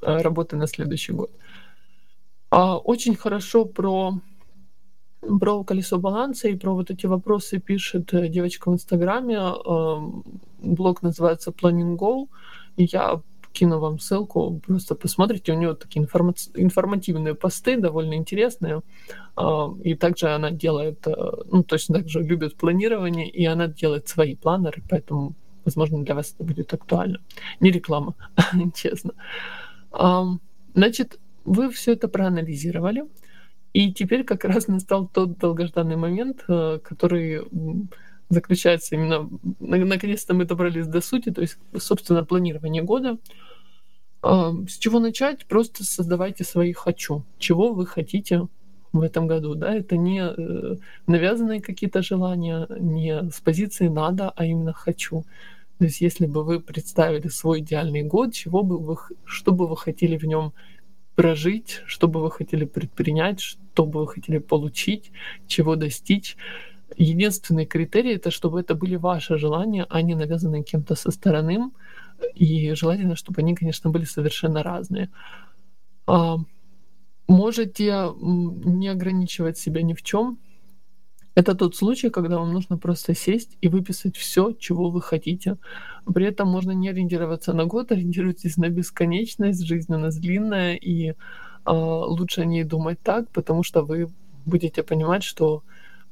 [0.00, 1.30] работы на следующий год.
[2.50, 4.18] Очень хорошо про
[5.40, 9.40] про колесо баланса и про вот эти вопросы пишет э, девочка в Инстаграме.
[10.62, 12.28] Блог называется Planning Go.
[12.76, 13.20] И я
[13.54, 18.82] кину вам ссылку, просто посмотрите, у нее такие информа- информативные посты, довольно интересные,
[19.84, 21.12] и также она делает, э,
[21.52, 25.34] ну, точно так же любит планирование, и она делает свои планеры, поэтому,
[25.64, 27.18] возможно, для вас это будет актуально.
[27.60, 28.14] Не реклама,
[28.74, 29.12] честно.
[30.74, 33.04] Значит, вы все это проанализировали,
[33.74, 37.42] и теперь как раз настал тот долгожданный момент, э, который
[38.30, 39.28] заключается именно,
[39.60, 43.18] наконец-то мы добрались до сути, то есть, собственно, планирование года.
[44.22, 45.44] С чего начать?
[45.44, 47.24] Просто создавайте свои «хочу».
[47.38, 48.48] Чего вы хотите
[48.94, 54.46] в этом году, да, это не э, навязанные какие-то желания, не с позиции «надо», а
[54.46, 55.24] именно «хочу».
[55.78, 59.76] То есть если бы вы представили свой идеальный год, чего бы вы, что бы вы
[59.76, 60.52] хотели в нем
[61.14, 65.12] прожить, что бы вы хотели предпринять, что бы вы хотели получить,
[65.46, 66.36] чего достичь.
[66.96, 71.70] Единственный критерий это, чтобы это были ваши желания, а не навязанные кем-то со стороны.
[72.34, 75.10] И желательно, чтобы они, конечно, были совершенно разные.
[76.06, 76.36] А,
[77.26, 80.38] можете не ограничивать себя ни в чем.
[81.34, 85.56] Это тот случай, когда вам нужно просто сесть и выписать все, чего вы хотите.
[86.12, 91.10] При этом можно не ориентироваться на год, ориентируйтесь на бесконечность, жизнь у нас длинная, и
[91.10, 91.14] э,
[91.66, 94.08] лучше о ней думать так, потому что вы
[94.46, 95.62] будете понимать, что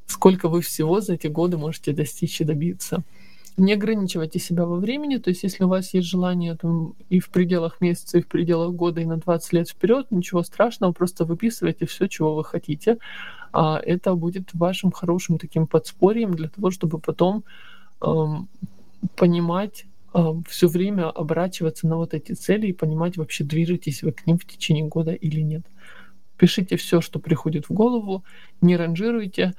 [0.07, 3.05] сколько вы всего за эти годы можете достичь и добиться.
[3.59, 7.29] Не ограничивайте себя во времени, то есть если у вас есть желание там, и в
[7.29, 11.85] пределах месяца, и в пределах года, и на 20 лет вперед, ничего страшного, просто выписывайте
[11.87, 12.99] все, чего вы хотите.
[13.53, 17.45] А это будет вашим хорошим таким подспорьем для того, чтобы потом
[18.01, 18.49] эм,
[19.17, 19.85] понимать,
[20.15, 24.39] эм, все время оборачиваться на вот эти цели и понимать, вообще движетесь вы к ним
[24.39, 25.63] в течение года или нет.
[26.39, 28.25] Пишите все, что приходит в голову,
[28.63, 29.53] не ранжируйте,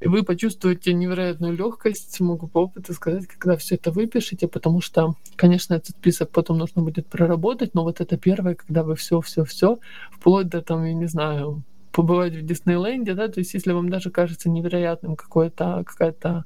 [0.00, 5.74] вы почувствуете невероятную легкость, могу по опыту сказать, когда все это выпишете, потому что, конечно,
[5.74, 9.78] этот список потом нужно будет проработать, но вот это первое, когда вы все, все, все,
[10.10, 14.10] вплоть до там, я не знаю, побывать в Диснейленде, да, то есть если вам даже
[14.10, 16.44] кажется невероятным какое-то какое-то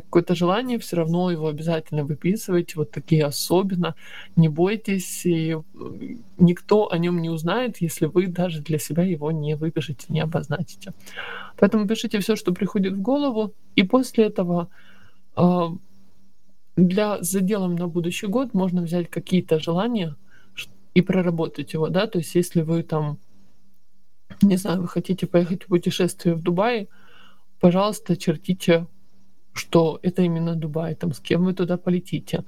[0.00, 3.94] какое-то желание, все равно его обязательно выписывайте, вот такие особенно,
[4.36, 5.56] не бойтесь, и
[6.38, 10.92] никто о нем не узнает, если вы даже для себя его не выпишете, не обозначите.
[11.58, 14.68] Поэтому пишите все, что приходит в голову, и после этого
[15.36, 15.68] э,
[16.76, 20.16] для заделом на будущий год можно взять какие-то желания
[20.94, 23.18] и проработать его, да, то есть если вы там
[24.40, 26.88] не знаю, вы хотите поехать в путешествие в Дубай,
[27.60, 28.86] пожалуйста, чертите,
[29.52, 32.44] что это именно Дубай, там, с кем вы туда полетите,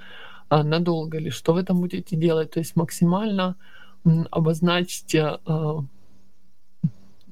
[0.49, 3.57] а надолго ли, что вы там будете делать, то есть максимально
[4.31, 5.85] обозначьте а,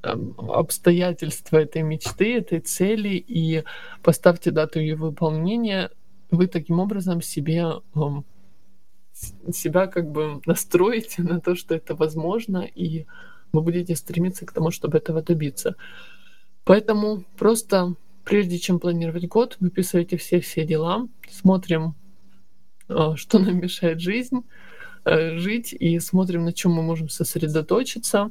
[0.03, 3.65] обстоятельства этой мечты, этой цели и
[4.03, 5.91] поставьте дату ее выполнения,
[6.31, 7.67] вы таким образом себе
[9.53, 13.07] себя как бы настроите на то, что это возможно, и
[13.53, 15.77] вы будете стремиться к тому, чтобы этого добиться.
[16.65, 21.95] Поэтому просто прежде чем планировать год, выписывайте все-все дела, смотрим,
[22.89, 24.43] а, что нам мешает жизнь,
[25.05, 28.31] э, жить, и смотрим, на чем мы можем сосредоточиться.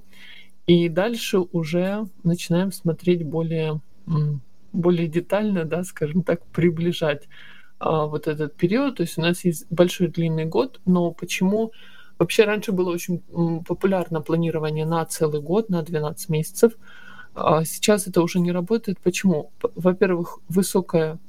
[0.68, 3.82] И дальше уже начинаем смотреть более,
[4.72, 7.28] более детально, да, скажем так, приближать
[7.80, 8.98] а, вот этот период.
[8.98, 11.72] То есть у нас есть большой длинный год, но почему
[12.22, 13.24] Вообще раньше было очень
[13.64, 16.74] популярно планирование на целый год, на 12 месяцев.
[17.34, 19.00] А сейчас это уже не работает.
[19.00, 19.52] Почему?
[19.76, 21.20] Во-первых, высокая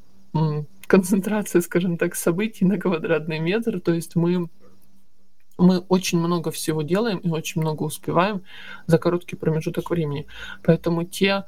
[0.87, 3.81] концентрация, скажем так, событий на квадратный метр.
[3.81, 4.49] То есть мы
[5.59, 8.43] мы очень много всего делаем и очень много успеваем
[8.87, 10.27] за короткий промежуток времени.
[10.63, 11.45] Поэтому те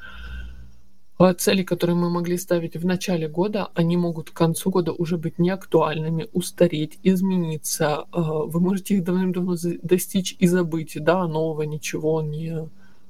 [1.16, 5.16] а цели, которые мы могли ставить в начале года, они могут к концу года уже
[5.16, 8.06] быть неактуальными, устареть, измениться.
[8.10, 12.68] А, вы можете их давным-давно достичь и забыть, да, нового ничего не,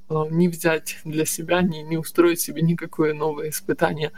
[0.09, 4.12] не взять для себя, не, не устроить себе никакое новое испытание.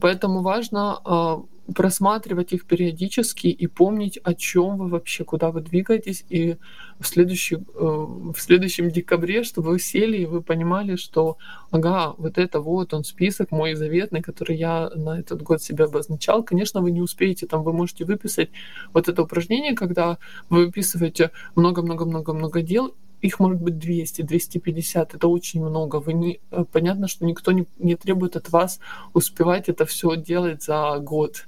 [0.00, 6.56] Поэтому важно просматривать их периодически и помнить, о чем вы вообще, куда вы двигаетесь, и
[6.98, 11.36] в, следующий, э, в следующем декабре, чтобы вы сели и вы понимали, что,
[11.70, 16.42] ага, вот это вот он список мой заветный, который я на этот год себе обозначал.
[16.42, 18.48] Конечно, вы не успеете, там вы можете выписать
[18.94, 25.64] вот это упражнение, когда вы выписываете много-много-много-много дел, их может быть 200, 250, это очень
[25.64, 25.96] много.
[25.96, 28.80] Вы не, э, понятно, что никто не, не требует от вас
[29.12, 31.46] успевать это все делать за год.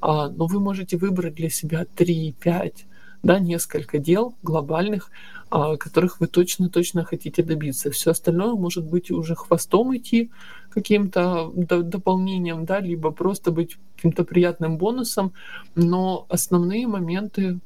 [0.00, 2.86] А, но вы можете выбрать для себя 3, 5,
[3.22, 5.10] да, несколько дел глобальных,
[5.50, 7.90] а, которых вы точно-точно хотите добиться.
[7.90, 10.30] Все остальное может быть уже хвостом идти
[10.70, 15.32] каким-то дополнением, да, либо просто быть каким-то приятным бонусом,
[15.74, 17.58] но основные моменты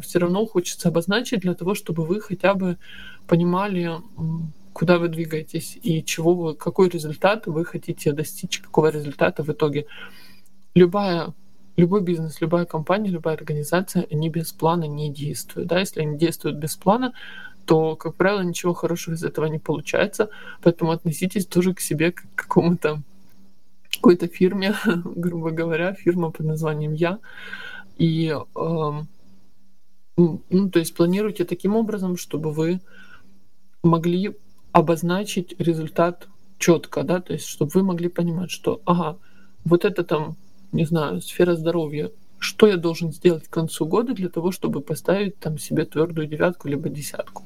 [0.00, 2.78] все равно хочется обозначить для того, чтобы вы хотя бы
[3.26, 3.92] понимали,
[4.72, 9.86] куда вы двигаетесь и чего вы, какой результат вы хотите достичь, какого результата в итоге.
[10.74, 11.34] Любая
[11.76, 15.68] любой бизнес, любая компания, любая организация, они без плана не действуют.
[15.68, 15.80] Да?
[15.80, 17.12] Если они действуют без плана,
[17.64, 20.30] то, как правило, ничего хорошего из этого не получается.
[20.62, 23.02] Поэтому относитесь тоже к себе как к какому-то
[23.90, 27.18] какой-то фирме, грубо говоря, фирма под названием Я.
[27.98, 28.92] И э,
[30.50, 32.80] ну, то есть планируйте таким образом, чтобы вы
[33.82, 34.36] могли
[34.72, 36.28] обозначить результат
[36.58, 39.18] четко, да, то есть чтобы вы могли понимать, что, ага,
[39.64, 40.36] вот это там
[40.72, 45.38] не знаю, сфера здоровья, что я должен сделать к концу года для того, чтобы поставить
[45.38, 47.44] там себе твердую девятку либо десятку.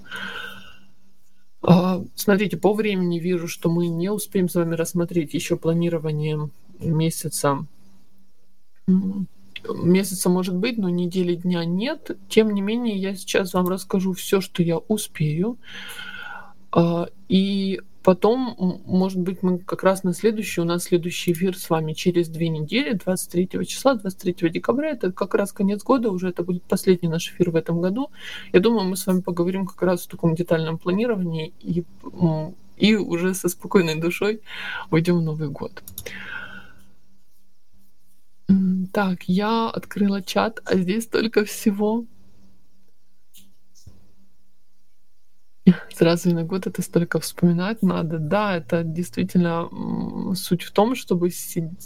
[1.62, 7.66] А, смотрите, по времени вижу, что мы не успеем с вами рассмотреть еще планирование месяца.
[9.72, 12.16] Месяца может быть, но недели дня нет.
[12.29, 15.59] Тем не менее, я сейчас вам расскажу все, что я успею.
[16.72, 21.70] А, и Потом, может быть, мы как раз на следующий, у нас следующий эфир с
[21.70, 26.42] вами через две недели, 23 числа, 23 декабря, это как раз конец года, уже это
[26.42, 28.11] будет последний наш эфир в этом году.
[28.53, 31.85] Я думаю, мы с вами поговорим как раз в таком детальном планировании и,
[32.77, 34.42] и уже со спокойной душой
[34.90, 35.83] уйдем в Новый год.
[38.92, 42.07] Так, я открыла чат, а здесь только всего
[45.94, 48.18] Сразу на год это столько вспоминать надо.
[48.18, 49.70] Да, это действительно
[50.35, 51.30] суть в том, чтобы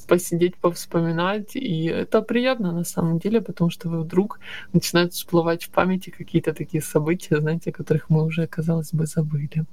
[0.09, 1.55] посидеть, повспоминать.
[1.55, 4.41] И это приятно на самом деле, потому что вы вдруг
[4.73, 9.65] начинают всплывать в памяти какие-то такие события, знаете, которых мы уже, казалось бы, забыли.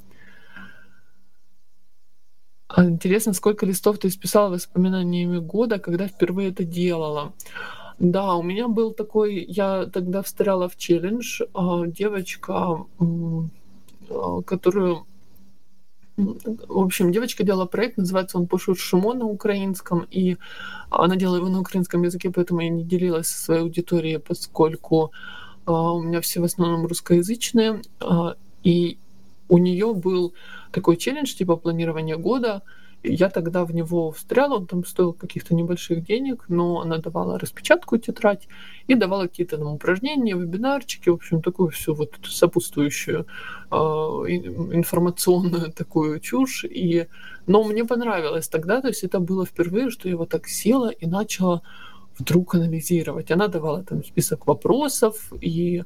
[2.67, 7.33] А интересно, сколько листов ты исписала воспоминаниями года, когда впервые это делала?
[7.99, 12.85] Да, у меня был такой, я тогда встряла в челлендж, а, девочка
[14.09, 15.05] Э, которую
[16.17, 20.37] в общем, девочка делала проект, называется он «Пошут Шумо» на украинском, и
[20.89, 25.11] она делала его на украинском языке, поэтому я не делилась со своей аудиторией, поскольку
[25.65, 27.81] uh, у меня все в основном русскоязычные,
[28.63, 28.97] и
[29.49, 30.33] у нее был
[30.75, 32.61] такой челлендж типа планирования года,
[33.03, 37.97] я тогда в него встряла, он там стоил каких-то небольших денег, но она давала распечатку
[37.97, 38.47] тетрадь
[38.87, 43.25] и давала какие-то там упражнения, вебинарчики, в общем, такую всю вот сопутствующую
[43.71, 46.65] э, информационную такую чушь.
[46.65, 47.07] И...
[47.47, 51.05] Но мне понравилось тогда, то есть это было впервые, что я вот так села и
[51.07, 51.61] начала
[52.19, 53.31] вдруг анализировать.
[53.31, 55.83] Она давала там список вопросов, и,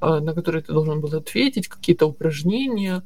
[0.00, 3.02] э, на которые ты должен был ответить, какие-то упражнения,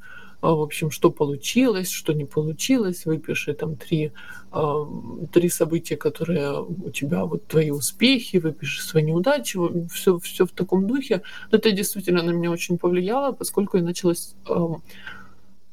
[0.53, 4.13] в общем, что получилось, что не получилось, выпиши там три,
[4.53, 4.87] а,
[5.33, 10.87] три события, которые у тебя, вот твои успехи, выпиши свои неудачи, все, все в таком
[10.87, 11.23] духе.
[11.51, 14.35] Но это действительно на меня очень повлияло, поскольку я началась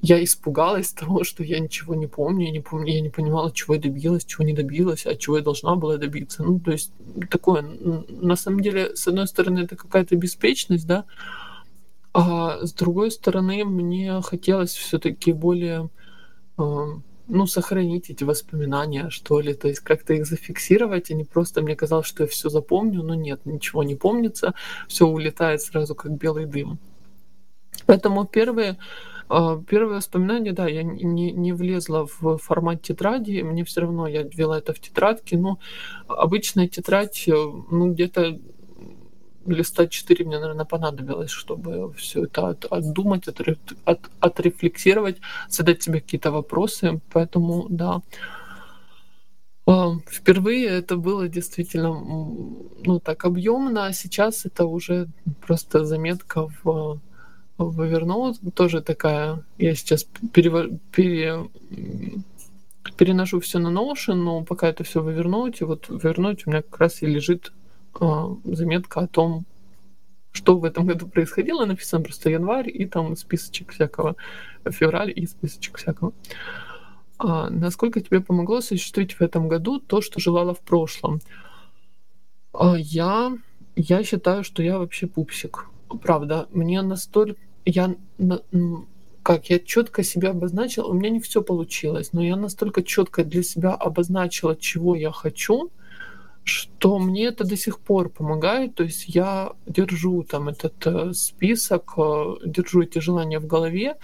[0.02, 3.76] я испугалась того, что я ничего не помню, я не помню, я не понимала, чего
[3.76, 6.44] я добилась, чего не добилась, а чего я должна была добиться.
[6.44, 6.92] Ну, то есть
[7.30, 11.06] такое, на самом деле, с одной стороны, это какая-то беспечность, да,
[12.14, 15.90] а с другой стороны, мне хотелось все-таки более
[16.58, 16.86] э,
[17.28, 21.76] ну, сохранить эти воспоминания, что ли, то есть как-то их зафиксировать, а не просто мне
[21.76, 24.54] казалось, что я все запомню, но нет, ничего не помнится,
[24.90, 26.78] все улетает сразу как белый дым.
[27.86, 28.78] Поэтому первые,
[29.30, 34.24] э, первые воспоминания, да, я не, не влезла в формат тетради, мне все равно, я
[34.24, 35.60] ввела это в тетрадке, но
[36.08, 38.38] обычная тетрадь, э, ну, где-то
[39.46, 43.42] листа 4 мне, наверное, понадобилось, чтобы все это от, отдумать, от,
[43.86, 45.18] от, отрефлексировать,
[45.50, 47.00] задать себе какие-то вопросы.
[47.12, 48.02] Поэтому, да,
[49.66, 55.08] а, Впервые это было действительно ну, так объемно, а сейчас это уже
[55.46, 57.00] просто заметка в,
[57.58, 61.50] в тоже такая, я сейчас перево, пере,
[62.98, 66.62] переношу все на Notion, но пока это все в Evernote, вот в Evernote у меня
[66.64, 67.54] как раз и лежит
[68.44, 69.46] заметка о том,
[70.32, 74.16] что в этом году происходило, написано просто январь и там списочек всякого,
[74.70, 76.14] февраль и списочек всякого.
[77.18, 81.20] А насколько тебе помогло осуществить в этом году то, что желала в прошлом?
[82.54, 83.38] А я,
[83.76, 85.68] я считаю, что я вообще пупсик.
[86.02, 87.96] Правда, мне настолько я
[89.24, 93.44] как я четко себя обозначила, у меня не все получилось, но я настолько четко для
[93.44, 95.72] себя обозначила, чего я хочу,
[96.44, 98.76] что мне это до сих пор помогает.
[98.76, 103.98] То есть я держу там этот э, список, э, держу эти желания в голове,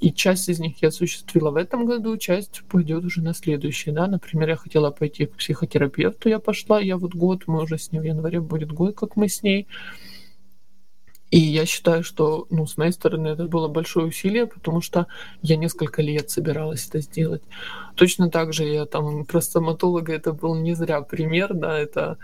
[0.00, 3.92] и часть из них я осуществила в этом году, часть пойдет уже на следующий.
[3.92, 4.06] Да?
[4.06, 8.00] Например, я хотела пойти к психотерапевту, я пошла, я вот год, мы уже с ней
[8.00, 9.66] в январе будет год, как мы с ней.
[11.36, 15.06] И я считаю, что, ну, с моей стороны, это было большое усилие, потому что
[15.42, 17.42] я несколько лет собиралась это сделать.
[17.94, 22.16] Точно так же я там про стоматолога, это был не зря пример, да, это,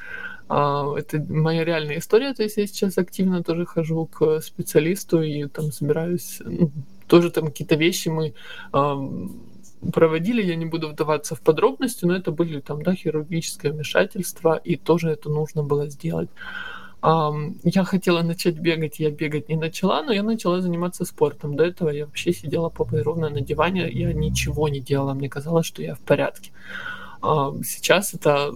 [0.48, 5.46] а, это моя реальная история, то есть я сейчас активно тоже хожу к специалисту и
[5.46, 6.70] там собираюсь, ну,
[7.06, 8.32] тоже там какие-то вещи мы
[8.72, 8.96] а,
[9.92, 14.76] проводили, я не буду вдаваться в подробности, но это были там, да, хирургическое вмешательство, и
[14.76, 16.30] тоже это нужно было сделать.
[17.02, 21.56] Я хотела начать бегать, я бегать не начала, но я начала заниматься спортом.
[21.56, 25.66] До этого я вообще сидела попой ровно на диване, я ничего не делала, мне казалось,
[25.66, 26.52] что я в порядке.
[27.20, 28.54] Сейчас это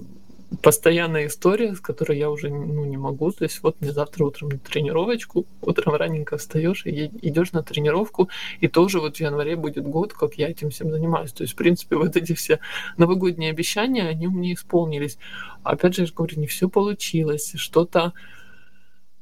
[0.63, 3.33] постоянная история, с которой я уже ну, не могу.
[3.33, 8.29] То есть вот мне завтра утром на тренировочку, утром раненько встаешь и идешь на тренировку,
[8.61, 11.33] и тоже вот в январе будет год, как я этим всем занимаюсь.
[11.33, 12.61] То есть, в принципе, вот эти все
[12.97, 15.19] новогодние обещания, они у меня исполнились.
[15.65, 18.13] Опять же, я же говорю, не все получилось, что-то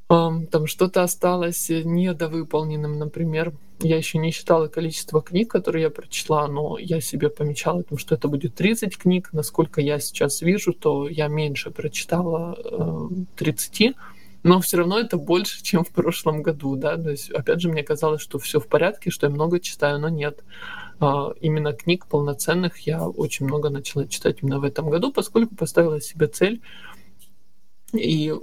[0.09, 3.55] там что-то осталось недовыполненным, например.
[3.81, 8.15] Я еще не считала количество книг, которые я прочла, но я себе помечала, потому что
[8.15, 9.31] это будет 30 книг.
[9.33, 13.97] Насколько я сейчас вижу, то я меньше прочитала э, 30,
[14.43, 16.97] но все равно это больше, чем в прошлом году, да.
[16.97, 20.09] То есть, опять же, мне казалось, что все в порядке, что я много читаю, но
[20.09, 20.45] нет.
[21.01, 26.01] Э, именно книг полноценных я очень много начала читать именно в этом году, поскольку поставила
[26.01, 26.61] себе цель
[27.93, 28.35] и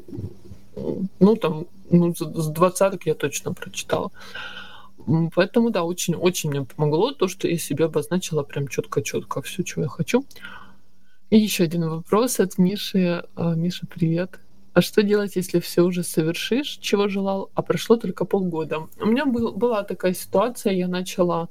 [0.75, 4.11] ну, там, ну, с двадцаток я точно прочитала.
[5.33, 9.89] Поэтому, да, очень-очень мне помогло то, что я себе обозначила прям четко-четко все, чего я
[9.89, 10.23] хочу.
[11.29, 13.23] И еще один вопрос от Миши.
[13.35, 14.39] А, Миша, привет.
[14.73, 18.87] А что делать, если все уже совершишь, чего желал, а прошло только полгода?
[18.99, 21.49] У меня был, была такая ситуация, я начала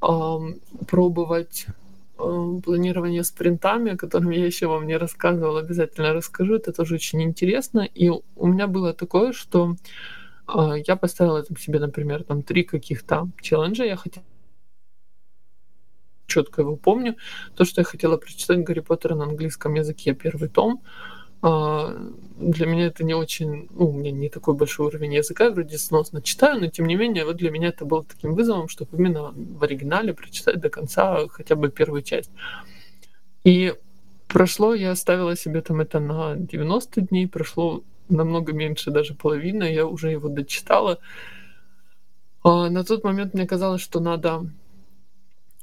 [0.00, 0.38] э,
[0.86, 1.66] пробовать
[2.16, 6.54] планирование спринтами, о котором я еще вам не рассказывала, обязательно расскажу.
[6.54, 7.80] Это тоже очень интересно.
[7.80, 9.76] И у меня было такое, что
[10.48, 13.84] э, я поставила там себе, например, там три каких-то челленджа.
[13.84, 14.24] Я хотела
[16.26, 17.16] четко его помню.
[17.56, 20.82] То, что я хотела прочитать Гарри Поттера на английском языке, первый том.
[21.44, 26.22] Для меня это не очень, ну, у меня не такой большой уровень языка, вроде сносно
[26.22, 29.62] читаю, но тем не менее, вот для меня это было таким вызовом, чтобы именно в
[29.62, 32.30] оригинале прочитать до конца хотя бы первую часть.
[33.44, 33.74] И
[34.26, 39.86] прошло, я оставила себе там это на 90 дней, прошло намного меньше, даже половина, я
[39.86, 40.98] уже его дочитала.
[42.42, 44.46] А на тот момент мне казалось, что надо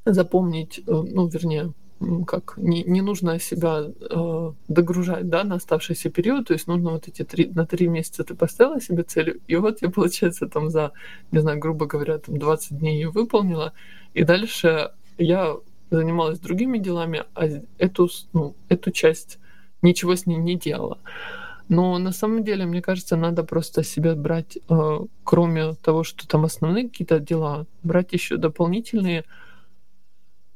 [0.05, 1.73] запомнить, э, ну, вернее,
[2.26, 7.08] как не, не нужно себя э, догружать да, на оставшийся период, то есть нужно вот
[7.08, 10.91] эти три, на три месяца ты поставила себе цель, и вот я, получается, там за,
[11.32, 13.74] не знаю, грубо говоря, там 20 дней ее выполнила,
[14.14, 15.56] и дальше я
[15.91, 17.47] занималась другими делами, а
[17.78, 19.39] эту, ну, эту часть
[19.82, 20.99] ничего с ней не делала.
[21.70, 26.45] Но на самом деле, мне кажется, надо просто себя брать, э, кроме того, что там
[26.45, 29.24] основные какие-то дела, брать еще дополнительные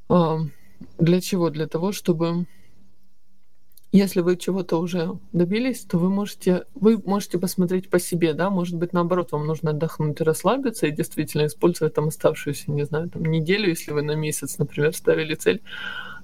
[0.10, 0.38] э,
[0.98, 1.50] для чего?
[1.50, 2.46] Для того, чтобы
[3.96, 8.76] если вы чего-то уже добились, то вы можете, вы можете посмотреть по себе, да, может
[8.76, 13.70] быть, наоборот, вам нужно отдохнуть расслабиться и действительно использовать там оставшуюся, не знаю, там неделю,
[13.70, 15.62] если вы на месяц, например, ставили цель,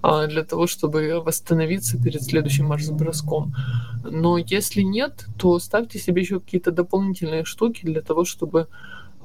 [0.02, 3.54] а, для того, чтобы восстановиться перед следующим марш-броском.
[4.04, 8.68] Но если нет, то ставьте себе еще какие-то дополнительные штуки для того, чтобы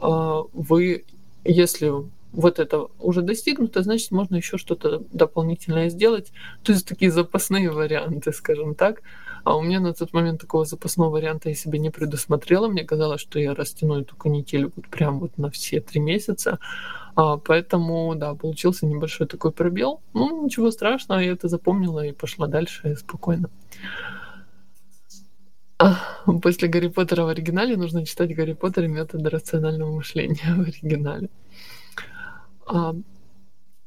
[0.01, 1.05] а, вы,
[1.45, 1.93] если
[2.33, 6.33] вот это уже достигнуто, значит, можно еще что-то дополнительное сделать.
[6.63, 9.03] То есть такие запасные варианты, скажем так.
[9.45, 12.67] А у меня на тот момент такого запасного варианта я себе не предусмотрела.
[12.69, 16.59] Мне казалось, что я растяну эту канитель вот прям вот на все три месяца.
[17.15, 20.01] А, поэтому, да, получился небольшой такой пробел.
[20.13, 23.49] Ну, ничего страшного, я это запомнила и пошла дальше спокойно.
[25.79, 25.97] А,
[26.43, 31.29] после Гарри Поттера в оригинале нужно читать Гарри Поттер и методы рационального мышления в оригинале.
[32.67, 32.95] А,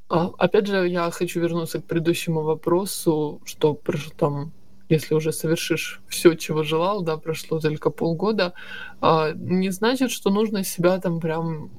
[0.10, 4.54] а, опять же, я хочу вернуться к предыдущему вопросу, что прошло там,
[4.90, 8.54] если уже совершишь все, чего желал, да, прошло только полгода,
[9.02, 11.70] а, не значит, что нужно себя там прям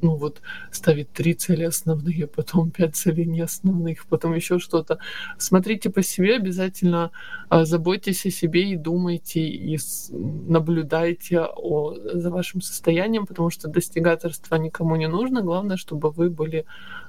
[0.00, 4.98] ну вот ставить три цели основные, потом пять целей не основных, потом еще что-то.
[5.38, 7.10] Смотрите по себе, обязательно
[7.48, 9.78] а, заботьтесь о себе и думайте, и
[10.10, 15.42] наблюдайте о, за вашим состоянием, потому что достигаторство никому не нужно.
[15.42, 16.64] Главное, чтобы вы были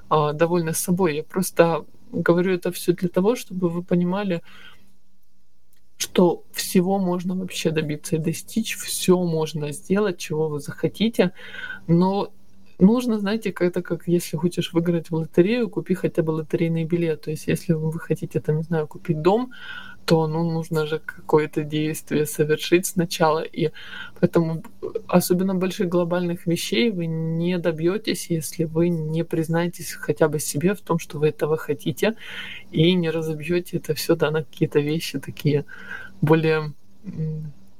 [0.08, 1.16] а, довольны собой.
[1.16, 4.42] Я просто говорю это все для того, чтобы вы понимали,
[5.96, 11.32] что всего можно вообще добиться и достичь, все можно сделать, чего вы захотите,
[11.86, 12.32] но
[12.80, 17.22] нужно, знаете, это как если хочешь выиграть в лотерею, купи хотя бы лотерейный билет.
[17.22, 19.52] То есть если вы хотите, там, не знаю, купить дом,
[20.04, 23.40] то ну, нужно же какое-то действие совершить сначала.
[23.40, 23.70] И
[24.18, 24.62] поэтому
[25.06, 30.80] особенно больших глобальных вещей вы не добьетесь, если вы не признаетесь хотя бы себе в
[30.80, 32.16] том, что вы этого хотите,
[32.72, 35.64] и не разобьете это все да, на какие-то вещи такие
[36.20, 36.72] более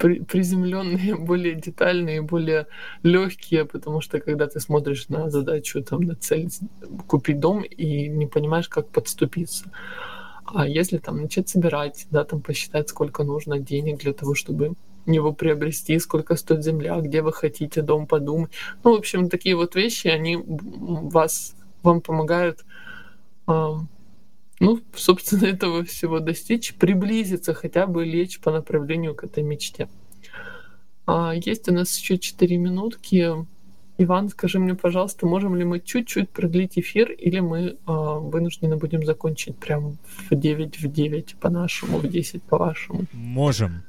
[0.00, 2.66] приземленные, более детальные, более
[3.02, 6.48] легкие, потому что когда ты смотришь на задачу, там, на цель
[7.06, 9.70] купить дом и не понимаешь, как подступиться.
[10.46, 14.74] А если там начать собирать, да, там посчитать, сколько нужно денег для того, чтобы
[15.06, 18.50] его приобрести, сколько стоит земля, где вы хотите дом подумать.
[18.84, 22.64] Ну, в общем, такие вот вещи, они вас, вам помогают
[24.60, 29.88] ну, собственно, этого всего достичь, приблизиться, хотя бы лечь по направлению к этой мечте.
[31.06, 33.28] А, есть у нас еще 4 минутки.
[33.98, 39.04] Иван, скажи мне, пожалуйста, можем ли мы чуть-чуть продлить эфир, или мы а, вынуждены будем
[39.04, 39.96] закончить прямо
[40.30, 43.04] в 9 в 9 по-нашему, в 10 по-вашему?
[43.12, 43.82] Можем.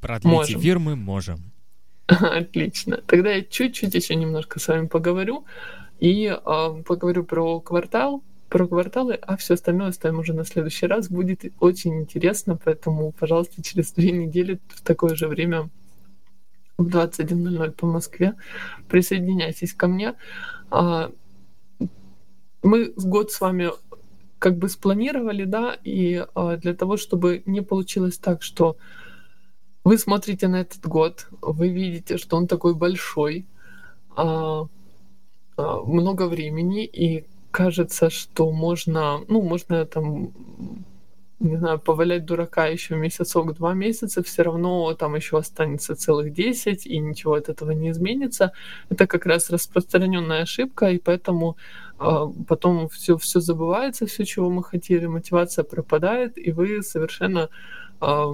[0.00, 0.60] Продлить можем.
[0.60, 1.52] эфир мы можем.
[2.06, 2.98] Отлично.
[3.06, 5.44] Тогда я чуть-чуть еще немножко с вами поговорю
[6.00, 11.08] и э, поговорю про квартал, про кварталы, а все остальное оставим уже на следующий раз.
[11.08, 15.70] Будет очень интересно, поэтому, пожалуйста, через две недели в такое же время
[16.78, 18.34] в 21.00 по Москве
[18.88, 20.14] присоединяйтесь ко мне.
[20.70, 21.10] А,
[22.62, 23.70] мы год с вами
[24.38, 28.76] как бы спланировали, да, и а, для того, чтобы не получилось так, что
[29.84, 33.46] вы смотрите на этот год, вы видите, что он такой большой,
[34.16, 34.66] а,
[35.56, 40.32] много времени, и кажется, что можно, ну, можно там,
[41.40, 46.86] не знаю, повалять дурака еще месяцок, два месяца, все равно там еще останется целых 10,
[46.86, 48.52] и ничего от этого не изменится.
[48.90, 51.56] Это как раз распространенная ошибка, и поэтому
[52.00, 52.04] э,
[52.48, 57.48] потом все, все забывается, все, чего мы хотели, мотивация пропадает, и вы совершенно
[58.00, 58.32] э,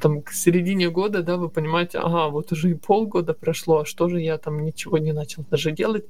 [0.00, 4.08] там к середине года, да, вы понимаете, ага, вот уже и полгода прошло, а что
[4.08, 6.04] же я там ничего не начал даже делать.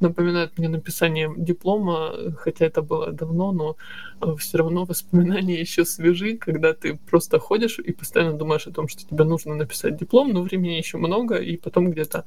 [0.00, 3.76] Напоминает мне написание диплома, хотя это было давно, но
[4.20, 8.88] э, все равно воспоминания еще свежи, когда ты просто ходишь и постоянно думаешь о том,
[8.88, 12.24] что тебе нужно написать диплом, но времени еще много, и потом где-то,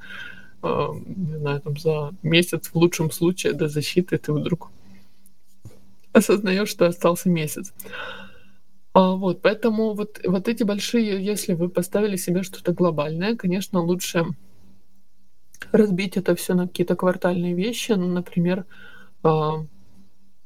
[0.63, 4.69] э, не знаю, там за месяц в лучшем случае до защиты ты вдруг
[6.13, 7.73] осознаешь, что остался месяц.
[8.93, 14.25] А, вот, поэтому вот, вот эти большие, если вы поставили себе что-то глобальное, конечно, лучше
[15.71, 17.93] разбить это все на какие-то квартальные вещи.
[17.93, 18.65] Ну, например,
[19.23, 19.65] а,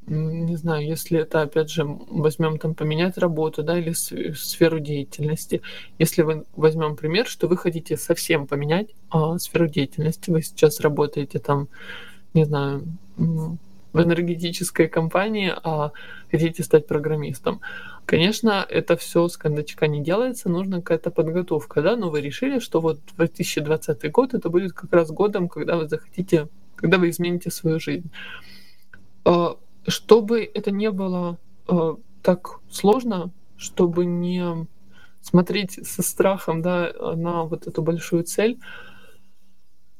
[0.05, 5.61] не знаю, если это, опять же, возьмем там поменять работу, да, или сферу деятельности.
[5.99, 11.39] Если вы возьмем пример, что вы хотите совсем поменять а, сферу деятельности, вы сейчас работаете
[11.39, 11.67] там,
[12.33, 12.85] не знаю,
[13.97, 15.91] в энергетической компании, а
[16.31, 17.61] хотите стать программистом.
[18.05, 22.79] Конечно, это все с кондачка не делается, нужна какая-то подготовка, да, но вы решили, что
[22.79, 27.79] вот 2020 год это будет как раз годом, когда вы захотите, когда вы измените свою
[27.79, 28.09] жизнь.
[29.25, 31.37] А, чтобы это не было
[31.67, 34.67] а, так сложно, чтобы не
[35.21, 38.59] смотреть со страхом да, на вот эту большую цель,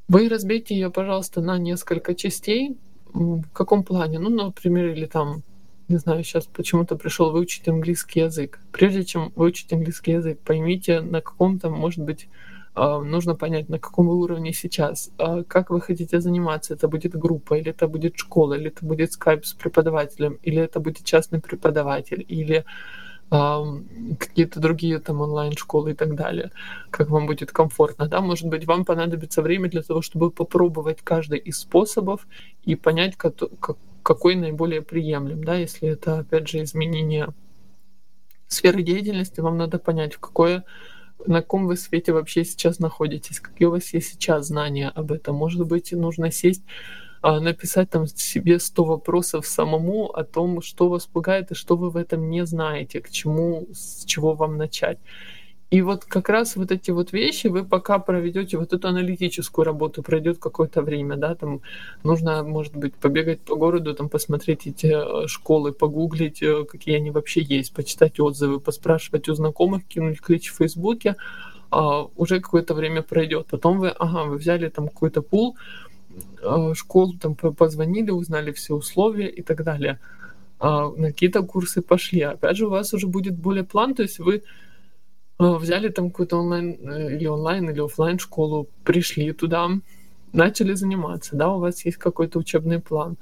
[0.08, 2.78] вы разбейте ее, пожалуйста, на несколько частей,
[3.18, 4.20] в каком плане?
[4.20, 5.44] Ну, например, или там,
[5.88, 8.60] не знаю, сейчас почему-то пришел выучить английский язык.
[8.72, 12.28] Прежде чем выучить английский язык, поймите, на каком там, может быть,
[12.76, 16.76] а, нужно понять, на каком вы уровне сейчас, а, как вы хотите заниматься.
[16.76, 20.80] Это будет группа, или это будет школа, или это будет скайп с преподавателем, или это
[20.80, 22.66] будет частный преподаватель, или
[23.30, 26.52] какие-то другие там онлайн-школы и так далее,
[26.90, 31.40] как вам будет комфортно, да, может быть, вам понадобится время для того, чтобы попробовать каждый
[31.40, 32.26] из способов
[32.64, 37.34] и понять, какой наиболее приемлем, да, если это, опять же, изменение
[38.48, 40.64] сферы деятельности, вам надо понять, в какое
[41.26, 45.36] на каком вы свете вообще сейчас находитесь, какие у вас есть сейчас знания об этом.
[45.36, 51.06] Может быть, нужно сесть а, написать там себе 100 вопросов самому о том, что вас
[51.06, 55.00] пугает и что вы в этом не знаете, к чему, с чего вам начать.
[55.70, 60.02] И вот как раз вот эти вот вещи вы пока проведете вот эту аналитическую работу,
[60.02, 61.62] пройдет какое-то время, да, там
[62.04, 67.12] нужно, может быть, побегать по городу, там посмотреть эти э, школы, погуглить, э, какие они
[67.12, 71.18] вообще есть, почитать отзывы, поспрашивать у знакомых, кинуть клич в Фейсбуке,
[71.70, 73.48] а, уже какое-то время пройдет.
[73.52, 75.58] Потом вы, ага, вы взяли там какой-то пул,
[76.74, 80.00] школу там позвонили, узнали все условия и так далее.
[80.60, 82.22] А, на какие-то курсы пошли.
[82.22, 84.44] Опять же, у вас уже будет более план, то есть вы
[85.40, 89.70] Э, взяли там какую-то онлайн э, или онлайн или офлайн школу, пришли туда,
[90.34, 93.18] начали заниматься, да, у вас есть какой-то учебный план.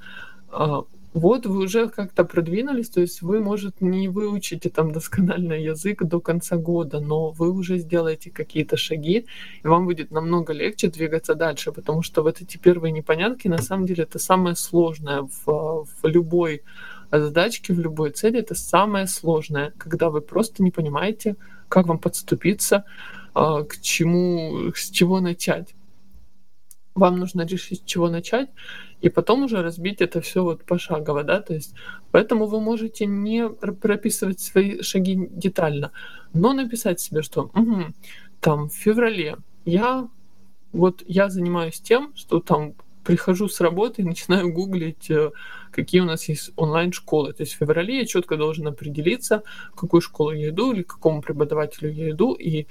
[1.16, 6.20] Вот вы уже как-то продвинулись, то есть вы, может, не выучите там досконально язык до
[6.20, 9.24] конца года, но вы уже сделаете какие-то шаги,
[9.64, 13.86] и вам будет намного легче двигаться дальше, потому что вот эти первые непонятки, на самом
[13.86, 16.60] деле, это самое сложное в, в любой
[17.10, 21.36] задачке, в любой цели, это самое сложное, когда вы просто не понимаете,
[21.70, 22.84] как вам подступиться,
[23.32, 25.74] а, к чему, с чего начать.
[26.96, 28.48] Вам нужно решить, с чего начать,
[29.00, 31.74] и потом уже разбить это все вот пошагово, да, то есть
[32.10, 35.92] поэтому вы можете не прописывать свои шаги детально,
[36.32, 37.84] но написать себе, что угу,
[38.40, 40.08] там в феврале я
[40.72, 42.74] вот я занимаюсь тем, что там
[43.06, 45.30] прихожу с работы и начинаю гуглить, э,
[45.70, 47.32] какие у нас есть онлайн-школы.
[47.32, 49.42] То есть в феврале я четко должен определиться,
[49.72, 52.66] в какую школу я иду или к какому преподавателю я иду, и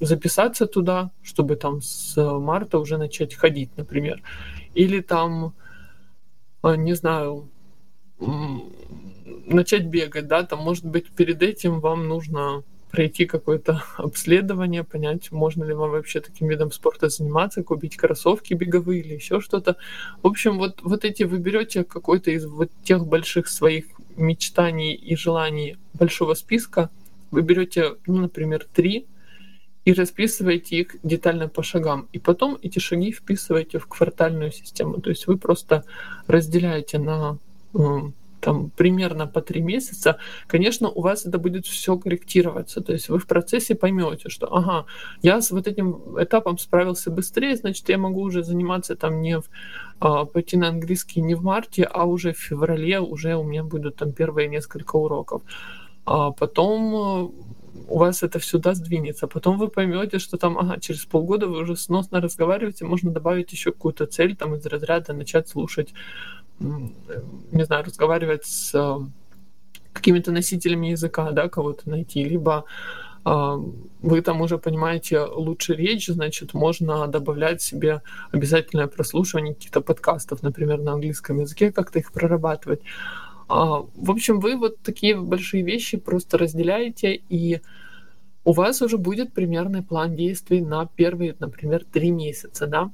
[0.00, 4.22] записаться туда, чтобы там с марта уже начать ходить, например.
[4.74, 5.54] Или там,
[6.62, 7.48] э, не знаю,
[9.46, 15.64] начать бегать, да, там, может быть, перед этим вам нужно пройти какое-то обследование, понять, можно
[15.64, 19.76] ли вам вообще таким видом спорта заниматься, купить кроссовки беговые или еще что-то.
[20.22, 23.86] В общем, вот, вот эти вы берете какой-то из вот тех больших своих
[24.16, 26.90] мечтаний и желаний большого списка,
[27.30, 29.06] вы берете, ну, например, три
[29.86, 32.08] и расписываете их детально по шагам.
[32.12, 35.00] И потом эти шаги вписываете в квартальную систему.
[35.00, 35.84] То есть вы просто
[36.26, 37.38] разделяете на
[38.40, 42.80] там примерно по три месяца, конечно, у вас это будет все корректироваться.
[42.80, 44.86] То есть вы в процессе поймете, что ага,
[45.22, 49.44] я с вот этим этапом справился быстрее, значит, я могу уже заниматься там не в
[49.98, 53.96] а, пойти на английский не в марте, а уже в феврале уже у меня будут
[53.96, 55.42] там первые несколько уроков.
[56.04, 57.34] А потом
[57.88, 59.26] у вас это сюда сдвинется.
[59.26, 63.72] Потом вы поймете, что там, ага, через полгода вы уже сносно разговариваете, можно добавить еще
[63.72, 65.94] какую-то цель там из разряда начать слушать,
[66.58, 68.98] не знаю, разговаривать с э,
[69.92, 72.64] какими-то носителями языка, да, кого-то найти, либо
[73.24, 73.56] э,
[74.02, 80.80] вы там уже понимаете лучше речь, значит, можно добавлять себе обязательное прослушивание каких-то подкастов, например,
[80.80, 82.80] на английском языке, как-то их прорабатывать.
[83.48, 87.60] А, в общем, вы вот такие большие вещи просто разделяете, и
[88.44, 92.90] у вас уже будет примерный план действий на первые, например, три месяца, да?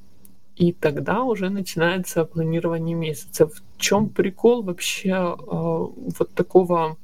[0.57, 3.47] И тогда уже начинается планирование месяца.
[3.47, 6.97] В чем прикол вообще э, вот такого,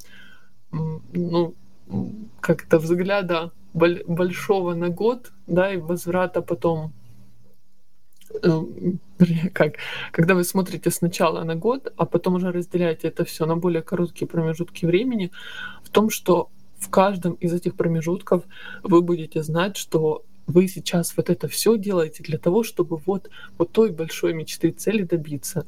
[0.70, 1.54] ну,
[2.40, 6.92] как-то взгляда большого на год, да, и возврата потом
[9.52, 9.74] как,
[10.12, 14.28] когда вы смотрите сначала на год, а потом уже разделяете это все на более короткие
[14.28, 15.30] промежутки времени,
[15.82, 18.44] в том, что в каждом из этих промежутков
[18.82, 23.72] вы будете знать, что вы сейчас вот это все делаете для того, чтобы вот, вот
[23.72, 25.66] той большой мечты цели добиться.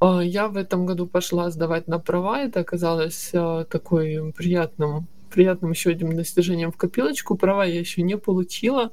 [0.00, 5.70] А, я в этом году пошла сдавать на права, это оказалось а, такой приятным, приятным
[5.70, 7.36] еще одним достижением в копилочку.
[7.36, 8.90] Права я еще не получила,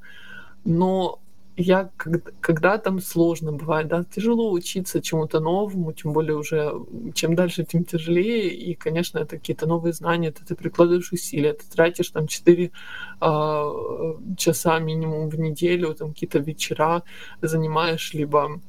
[0.63, 1.20] но
[1.57, 6.73] я когда, когда там сложно бывает, да, тяжело учиться чему-то новому, тем более уже
[7.13, 11.65] чем дальше, тем тяжелее, и, конечно, это какие-то новые знания, это ты прикладываешь усилия, ты
[11.69, 12.69] тратишь там 4 э,
[13.19, 13.71] а,
[14.37, 17.03] часа минимум в неделю, там какие-то вечера
[17.41, 18.61] занимаешь, либо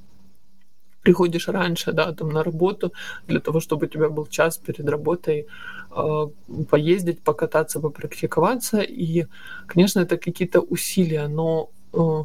[1.02, 2.92] приходишь раньше, да, там на работу,
[3.26, 5.46] для того, чтобы у тебя был час перед работой
[5.90, 6.26] э,
[6.70, 9.26] поездить, покататься, попрактиковаться, и,
[9.66, 12.24] конечно, это какие-то усилия, но э,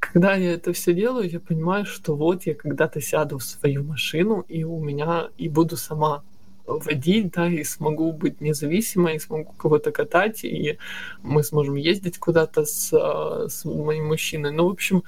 [0.00, 4.44] когда я это все делаю, я понимаю, что вот я когда-то сяду в свою машину,
[4.48, 6.22] и у меня и буду сама
[6.66, 10.78] водить, да, и смогу быть независимой, и смогу кого-то катать, и
[11.22, 14.52] мы сможем ездить куда-то с, а, с моим мужчиной.
[14.52, 15.02] Ну, в общем,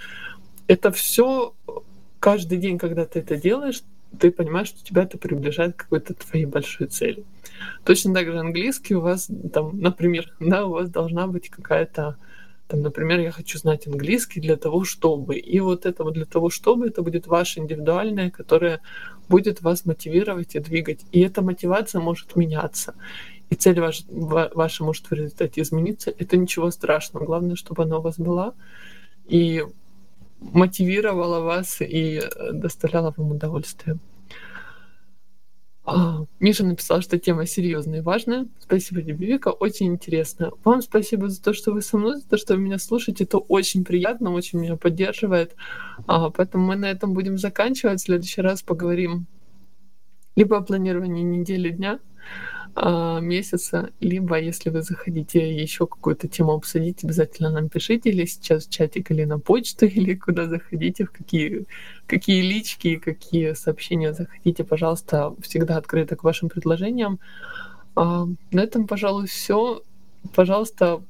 [0.66, 1.54] это все
[2.18, 3.82] каждый день, когда ты это делаешь,
[4.18, 7.24] ты понимаешь, что тебя это приближает к какой-то твоей большой цели.
[7.84, 12.16] Точно так же английский у вас, там, например, да, у вас должна быть какая-то
[12.70, 15.36] там, например, я хочу знать английский для того, чтобы.
[15.36, 18.80] И вот это вот для того, чтобы, это будет ваше индивидуальное, которое
[19.28, 21.00] будет вас мотивировать и двигать.
[21.10, 22.94] И эта мотивация может меняться.
[23.50, 27.24] и цель ваш, ваша может в результате измениться, это ничего страшного.
[27.24, 28.54] Главное, чтобы она у вас была
[29.26, 29.64] и
[30.38, 33.98] мотивировала вас и э, доставляла вам удовольствие.
[35.92, 38.46] А, Миша написал, что тема серьезная и важная.
[38.60, 40.52] Спасибо тебе, Вика, очень интересно.
[40.62, 43.24] Вам спасибо за то, что вы со мной, за то, что вы меня слушаете.
[43.24, 45.56] Это очень приятно, очень меня поддерживает.
[46.06, 48.00] А, поэтому мы на этом будем заканчивать.
[48.00, 49.26] В следующий раз поговорим
[50.36, 51.98] либо о планировании недели дня,
[52.76, 58.70] месяца, либо если вы захотите еще какую-то тему обсудить, обязательно нам пишите или сейчас в
[58.70, 61.66] чатик, или на почту, или куда заходите, в какие,
[62.06, 67.18] какие лички, какие сообщения захотите, пожалуйста, всегда открыто к вашим предложениям.
[67.96, 69.82] А, на этом, пожалуй, все.
[70.34, 71.02] Пожалуйста,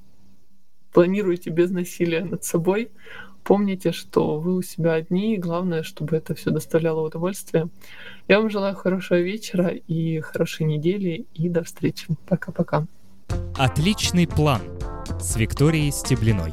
[0.92, 2.90] планируйте без насилия над собой.
[3.50, 7.68] Помните, что вы у себя одни, и главное, чтобы это все доставляло удовольствие.
[8.28, 12.06] Я вам желаю хорошего вечера и хорошей недели, и до встречи.
[12.28, 12.86] Пока-пока.
[13.56, 14.60] Отличный план
[15.18, 16.52] с Викторией Стеблиной.